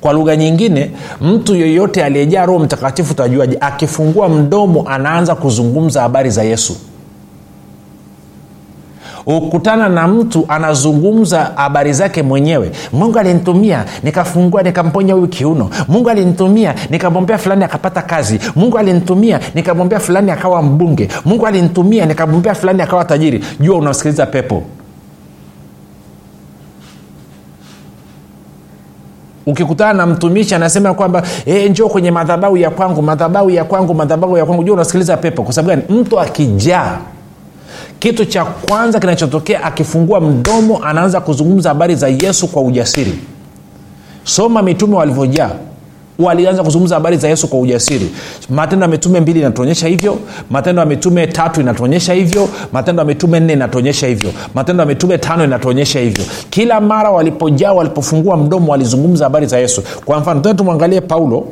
kwa 0.00 0.12
lugha 0.12 0.36
nyingine 0.36 0.90
mtu 1.20 1.54
yeyote 1.56 2.04
aliyejaa 2.04 2.46
roho 2.46 2.58
mtakatifu 2.58 3.12
utajuaje 3.12 3.56
akifungua 3.60 4.28
mdomo 4.28 4.84
anaanza 4.88 5.34
kuzungumza 5.34 6.00
habari 6.02 6.30
za 6.30 6.42
yesu. 6.42 6.76
Ukutana 9.26 9.88
na 9.88 10.08
mtu 10.08 10.44
anazungumza 10.48 11.52
habari 11.56 11.92
zake 11.92 12.22
mwenyewe. 12.22 12.70
Mungu 12.92 13.18
alinitumia 13.18 13.84
nikafungua 14.02 14.62
nikamponya 14.62 15.14
huyu 15.14 15.28
kiuno. 15.28 15.70
Mungu 15.88 16.10
alinitumia 16.10 16.74
nikamwombea 16.90 17.38
fulani 17.38 17.64
akapata 17.64 18.02
kazi. 18.02 18.40
Mungu 18.56 18.78
alinitumia 18.78 19.40
nikamwombea 19.54 20.00
fulani 20.00 20.30
akawa 20.30 20.62
mbunge. 20.62 21.08
Mungu 21.24 21.46
alinitumia 21.46 22.06
nikamwombea 22.06 22.54
fulani 22.54 22.82
akawa 22.82 23.04
tajiri. 23.04 23.44
Jua 23.60 23.76
unasikiliza 23.78 24.26
pepo 24.26 24.62
ukikutana 29.48 29.92
na 29.92 30.06
mtumishi 30.06 30.54
anasema 30.54 30.94
kwamba 30.94 31.22
e, 31.46 31.68
njoo 31.68 31.88
kwenye 31.88 32.10
madhabau 32.10 32.56
ya 32.56 32.70
kwangu 32.70 33.02
madhabau 33.02 33.50
ya 33.50 33.64
kwangu 33.64 33.94
madhabau 33.94 34.38
ya 34.38 34.46
kwangu. 34.46 34.62
Jua 34.64 34.74
unasikiliza 34.74 35.16
pepo? 35.16 35.42
Kwa 35.42 35.52
sababu 35.52 35.68
gani? 35.86 36.00
Mtu 36.00 36.20
akijaa 36.20 36.98
kitu 37.98 38.24
cha 38.24 38.44
kwanza 38.44 39.00
kinachotokea 39.00 39.62
akifungua 39.64 40.20
mdomo 40.20 40.84
anaanza 40.84 41.20
kuzungumza 41.20 41.68
habari 41.68 41.94
za 41.94 42.08
yesu 42.08 42.48
kwa 42.48 42.62
ujasiri. 42.62 43.18
Soma 44.24 44.62
mitume 44.62 44.96
walivyojaa 44.96 45.50
walianza 46.18 46.62
kuzungumza 46.62 46.94
habari 46.94 47.16
za 47.16 47.28
yesu 47.28 47.48
kwa 47.48 47.58
ujasiri. 47.60 48.10
Matendo 48.50 48.84
ya 48.84 48.90
mitume 48.90 49.20
mbili 49.20 49.40
inatuonyesha 49.40 49.88
hivyo. 49.88 50.18
Matendo 50.50 50.80
ya 50.80 50.86
mitume 50.86 51.26
tatu 51.26 51.60
inatuonyesha 51.60 52.12
hivyo. 52.14 52.48
Matendo 52.72 53.00
ya 53.02 53.06
mitume 53.06 53.40
nne 53.40 53.52
inatuonyesha 53.52 54.06
hivyo. 54.06 54.32
Matendo 54.54 54.82
ya 54.82 54.86
mitume 54.86 55.18
tano 55.18 55.44
inatuonyesha 55.44 56.00
hivyo. 56.00 56.24
Kila 56.50 56.80
mara 56.80 57.10
walipojaa 57.10 57.72
walipofungua 57.72 58.36
mdomo 58.36 58.72
walizungumza 58.72 59.24
habari 59.24 59.46
za 59.46 59.58
yesu. 59.58 59.82
Kwa 60.04 60.20
mfano 60.20 60.40
tena 60.40 60.54
tumwangalie 60.54 61.00
paulo 61.00 61.48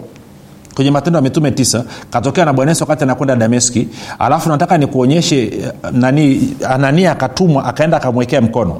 kwenye 0.74 0.90
matendo 0.90 1.16
ya 1.18 1.22
mitume 1.22 1.50
tisa. 1.50 1.84
Katokea 2.10 2.44
na 2.44 2.52
bwana 2.52 2.70
yesu 2.70 2.82
wakati 2.84 3.02
anakwenda 3.04 3.36
dameski. 3.36 3.88
Alafu 4.18 4.48
nataka 4.48 4.78
nikuonyeshe 4.78 5.50
nani 5.92 6.54
anania 6.68 7.12
akatumwa 7.12 7.64
akaenda 7.64 7.96
akamwekea 7.96 8.40
mkono. 8.40 8.76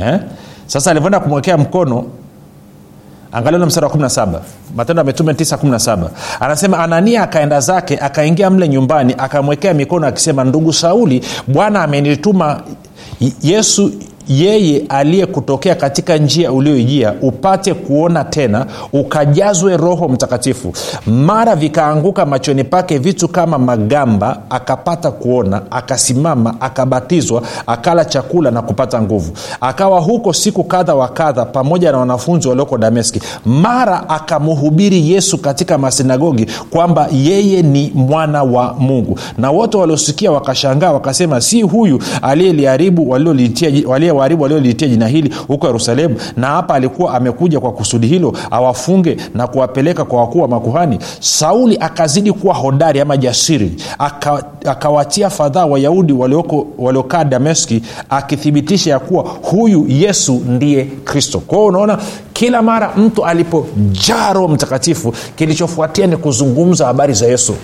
Eh? 0.00 0.18
sasa 0.66 0.90
alivyoenda 0.90 1.20
kumwekea 1.20 1.58
mkono 1.58 2.04
angalia 3.36 3.56
ule 3.58 3.66
mstari 3.66 3.86
wa 3.86 3.92
17 3.92 4.28
matendo 4.76 5.00
ya 5.00 5.04
mitume 5.06 5.32
917 5.32 5.98
anasema 6.40 6.78
anania 6.78 7.22
akaenda 7.22 7.60
zake 7.60 7.98
akaingia 7.98 8.50
mle 8.50 8.68
nyumbani 8.68 9.14
akamwekea 9.18 9.74
mikono 9.74 10.06
akisema 10.06 10.44
ndugu 10.44 10.72
sauli 10.72 11.24
bwana 11.46 11.82
amenituma 11.82 12.60
yesu 13.42 13.90
yeye 14.28 14.82
aliyekutokea 14.88 15.74
katika 15.74 16.16
njia 16.16 16.52
ulioijia 16.52 17.14
upate 17.22 17.74
kuona 17.74 18.24
tena 18.24 18.66
ukajazwe 18.92 19.76
roho 19.76 20.08
mtakatifu. 20.08 20.72
Mara 21.06 21.56
vikaanguka 21.56 22.26
machoni 22.26 22.64
pake 22.64 22.98
vitu 22.98 23.28
kama 23.28 23.58
magamba 23.58 24.38
akapata 24.50 25.10
kuona 25.10 25.62
akasimama 25.70 26.60
akabatizwa 26.60 27.42
akala 27.66 28.04
chakula 28.04 28.50
na 28.50 28.62
kupata 28.62 29.02
nguvu. 29.02 29.32
Akawa 29.60 30.00
huko 30.00 30.32
siku 30.32 30.64
kadha 30.64 30.94
wa 30.94 31.08
kadha 31.08 31.44
pamoja 31.44 31.92
na 31.92 31.98
wanafunzi 31.98 32.48
walioko 32.48 32.78
dameski. 32.78 33.20
Mara 33.44 34.08
akamhubiri 34.08 35.10
yesu 35.10 35.38
katika 35.38 35.78
masinagogi 35.78 36.46
kwamba 36.70 37.08
yeye 37.12 37.62
ni 37.62 37.92
mwana 37.94 38.42
wa 38.42 38.74
mungu. 38.78 39.18
Na 39.38 39.50
wote 39.50 39.76
waliosikia 39.76 40.32
wakashangaa 40.32 40.92
wakasema 40.92 41.40
si 41.40 41.62
huyu 41.62 42.02
aliyeliharibu 42.22 43.10
walio 43.86 44.15
waharibu 44.16 44.42
walioliitia 44.42 44.88
jina 44.88 45.06
hili 45.08 45.34
huko 45.48 45.66
yerusalemu. 45.66 46.16
Na 46.36 46.46
hapa 46.46 46.74
alikuwa 46.74 47.14
amekuja 47.14 47.60
kwa 47.60 47.72
kusudi 47.72 48.06
hilo 48.06 48.32
awafunge 48.50 49.16
na 49.34 49.46
kuwapeleka 49.46 50.04
kwa 50.04 50.20
wakuu 50.20 50.40
wa 50.40 50.48
makuhani. 50.48 50.98
Sauli 51.20 51.76
akazidi 51.80 52.32
kuwa 52.32 52.54
hodari 52.54 53.00
ama 53.00 53.16
jasiri 53.16 53.76
akawatia 54.64 55.30
fadhaa 55.30 55.66
wayahudi 55.66 56.12
waliokaa 56.78 57.24
dameski 57.24 57.82
akithibitisha 58.10 58.90
ya 58.90 58.98
kuwa 58.98 59.22
huyu 59.42 59.84
yesu 59.88 60.42
ndiye 60.48 60.84
kristo. 60.84 61.38
Kwa 61.40 61.58
hiyo 61.58 61.68
unaona 61.68 61.98
kila 62.32 62.62
mara 62.62 62.92
mtu 62.96 63.24
alipojaa 63.24 64.32
roho 64.32 64.48
mtakatifu 64.48 65.12
kilichofuatia 65.36 66.06
ni 66.06 66.16
kuzungumza 66.16 66.86
habari 66.86 67.12
za 67.14 67.26
yesu. 67.26 67.54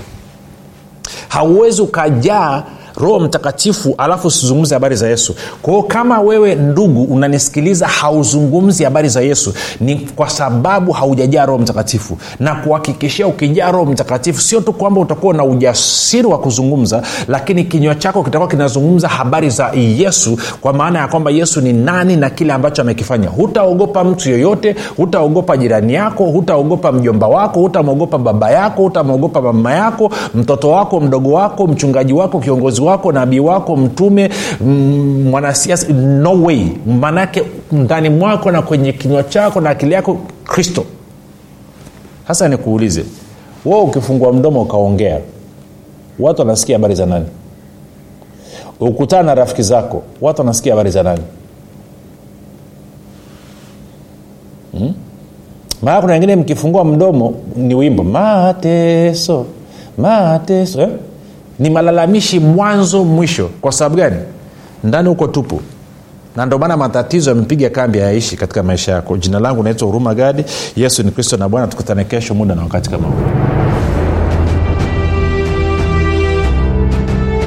Hauwezi 1.28 1.82
ukajaa 1.82 2.62
roho 3.02 3.20
mtakatifu 3.20 3.94
alafu 3.98 4.28
usizungumze 4.28 4.74
habari 4.74 4.96
za 4.96 5.08
yesu. 5.08 5.34
Kwahio 5.62 5.82
kama 5.82 6.20
wewe 6.20 6.54
ndugu 6.54 7.02
unanisikiliza 7.02 7.86
hauzungumzi 7.86 8.84
habari 8.84 9.08
za 9.08 9.20
yesu 9.20 9.54
ni 9.80 9.96
kwa 9.96 10.28
sababu 10.30 10.92
haujajaa 10.92 11.46
roho 11.46 11.58
mtakatifu. 11.58 12.18
Na 12.40 12.54
kuhakikishia 12.54 13.26
ukijaa 13.26 13.70
roho 13.70 13.84
mtakatifu 13.84 14.40
sio 14.40 14.60
tu 14.60 14.72
kwamba 14.72 15.00
utakuwa 15.00 15.34
na 15.34 15.44
ujasiri 15.44 16.26
wa 16.26 16.38
kuzungumza 16.38 17.02
lakini 17.28 17.64
kinywa 17.64 17.94
chako 17.94 18.22
kitakuwa 18.22 18.48
kinazungumza 18.50 19.08
habari 19.08 19.50
za 19.50 19.70
yesu 19.74 20.38
kwa 20.60 20.72
maana 20.72 20.98
ya 20.98 21.08
kwamba 21.08 21.30
yesu 21.30 21.60
ni 21.60 21.72
nani 21.72 22.16
na 22.16 22.30
kile 22.30 22.52
ambacho 22.52 22.82
amekifanya. 22.82 23.28
Hutaogopa 23.28 24.04
mtu 24.04 24.30
yoyote 24.30 24.76
hutaogopa 24.96 25.56
jirani 25.56 25.94
yako 25.94 26.24
hutaogopa 26.24 26.92
mjomba 26.92 27.26
wako 27.26 27.60
hutamwogopa 27.60 28.18
baba 28.18 28.50
yako 28.50 28.82
hutamwogopa 28.82 29.42
mama 29.42 29.72
yako 29.74 30.10
mtoto 30.34 30.70
wako 30.70 31.00
mdogo 31.00 31.32
wako 31.32 31.66
mchungaji 31.66 32.12
wako 32.12 32.38
kiongozi 32.40 32.80
wako 32.80 32.91
nabii 33.12 33.38
wako 33.38 33.76
mtume 33.76 34.30
mm, 34.60 35.22
mwanasiasa 35.30 35.92
no 35.92 36.42
way 36.42 36.66
maanake 37.00 37.42
ndani 37.72 38.08
mwako 38.10 38.50
na 38.50 38.62
kwenye 38.62 38.92
kinywa 38.92 39.22
chako 39.22 39.60
na 39.60 39.70
akili 39.70 39.92
yako 39.94 40.18
kristo 40.44 40.84
sasa 42.28 42.48
nikuulize 42.48 43.04
wewe 43.64 43.80
ukifungua 43.80 44.32
mdomo 44.32 44.62
ukaongea 44.62 45.20
watu 46.18 46.40
wanasikia 46.40 46.76
habari 46.76 46.94
za 46.94 47.06
nani 47.06 47.26
ukutana 48.80 49.22
na 49.22 49.34
rafiki 49.34 49.62
zako 49.62 50.02
watu 50.20 50.40
wanasikia 50.40 50.72
habari 50.72 50.90
za 50.90 51.02
nani 51.02 51.22
hmm? 54.78 54.94
maana 55.82 56.00
kuna 56.00 56.12
wengine 56.12 56.36
mkifungua 56.36 56.84
mdomo 56.84 57.34
ni 57.56 57.74
wimbo 57.74 58.04
mateso 58.04 59.46
mateso 59.98 60.82
eh? 60.82 60.88
Ni 61.58 61.70
malalamishi 61.70 62.40
mwanzo 62.40 63.04
mwisho. 63.04 63.50
Kwa 63.60 63.72
sababu 63.72 63.96
gani? 63.96 64.16
Ndani 64.84 65.08
huko 65.08 65.26
tupu. 65.28 65.60
Na 66.36 66.46
ndio 66.46 66.58
maana 66.58 66.76
matatizo 66.76 67.30
yamepiga 67.30 67.70
kambi 67.70 67.98
hayaishi 67.98 68.36
katika 68.36 68.62
maisha 68.62 68.92
yako. 68.92 69.16
Jina 69.16 69.40
langu 69.40 69.62
naitwa 69.62 69.86
huruma 69.86 70.14
gadi. 70.14 70.44
Yesu 70.76 71.02
ni 71.02 71.10
kristo 71.10 71.36
na 71.36 71.48
bwana. 71.48 71.66
Tukutane 71.66 72.04
kesho 72.04 72.34
muda 72.34 72.54
na 72.54 72.62
wakati 72.62 72.90
kama 72.90 73.08
huu 73.08 73.41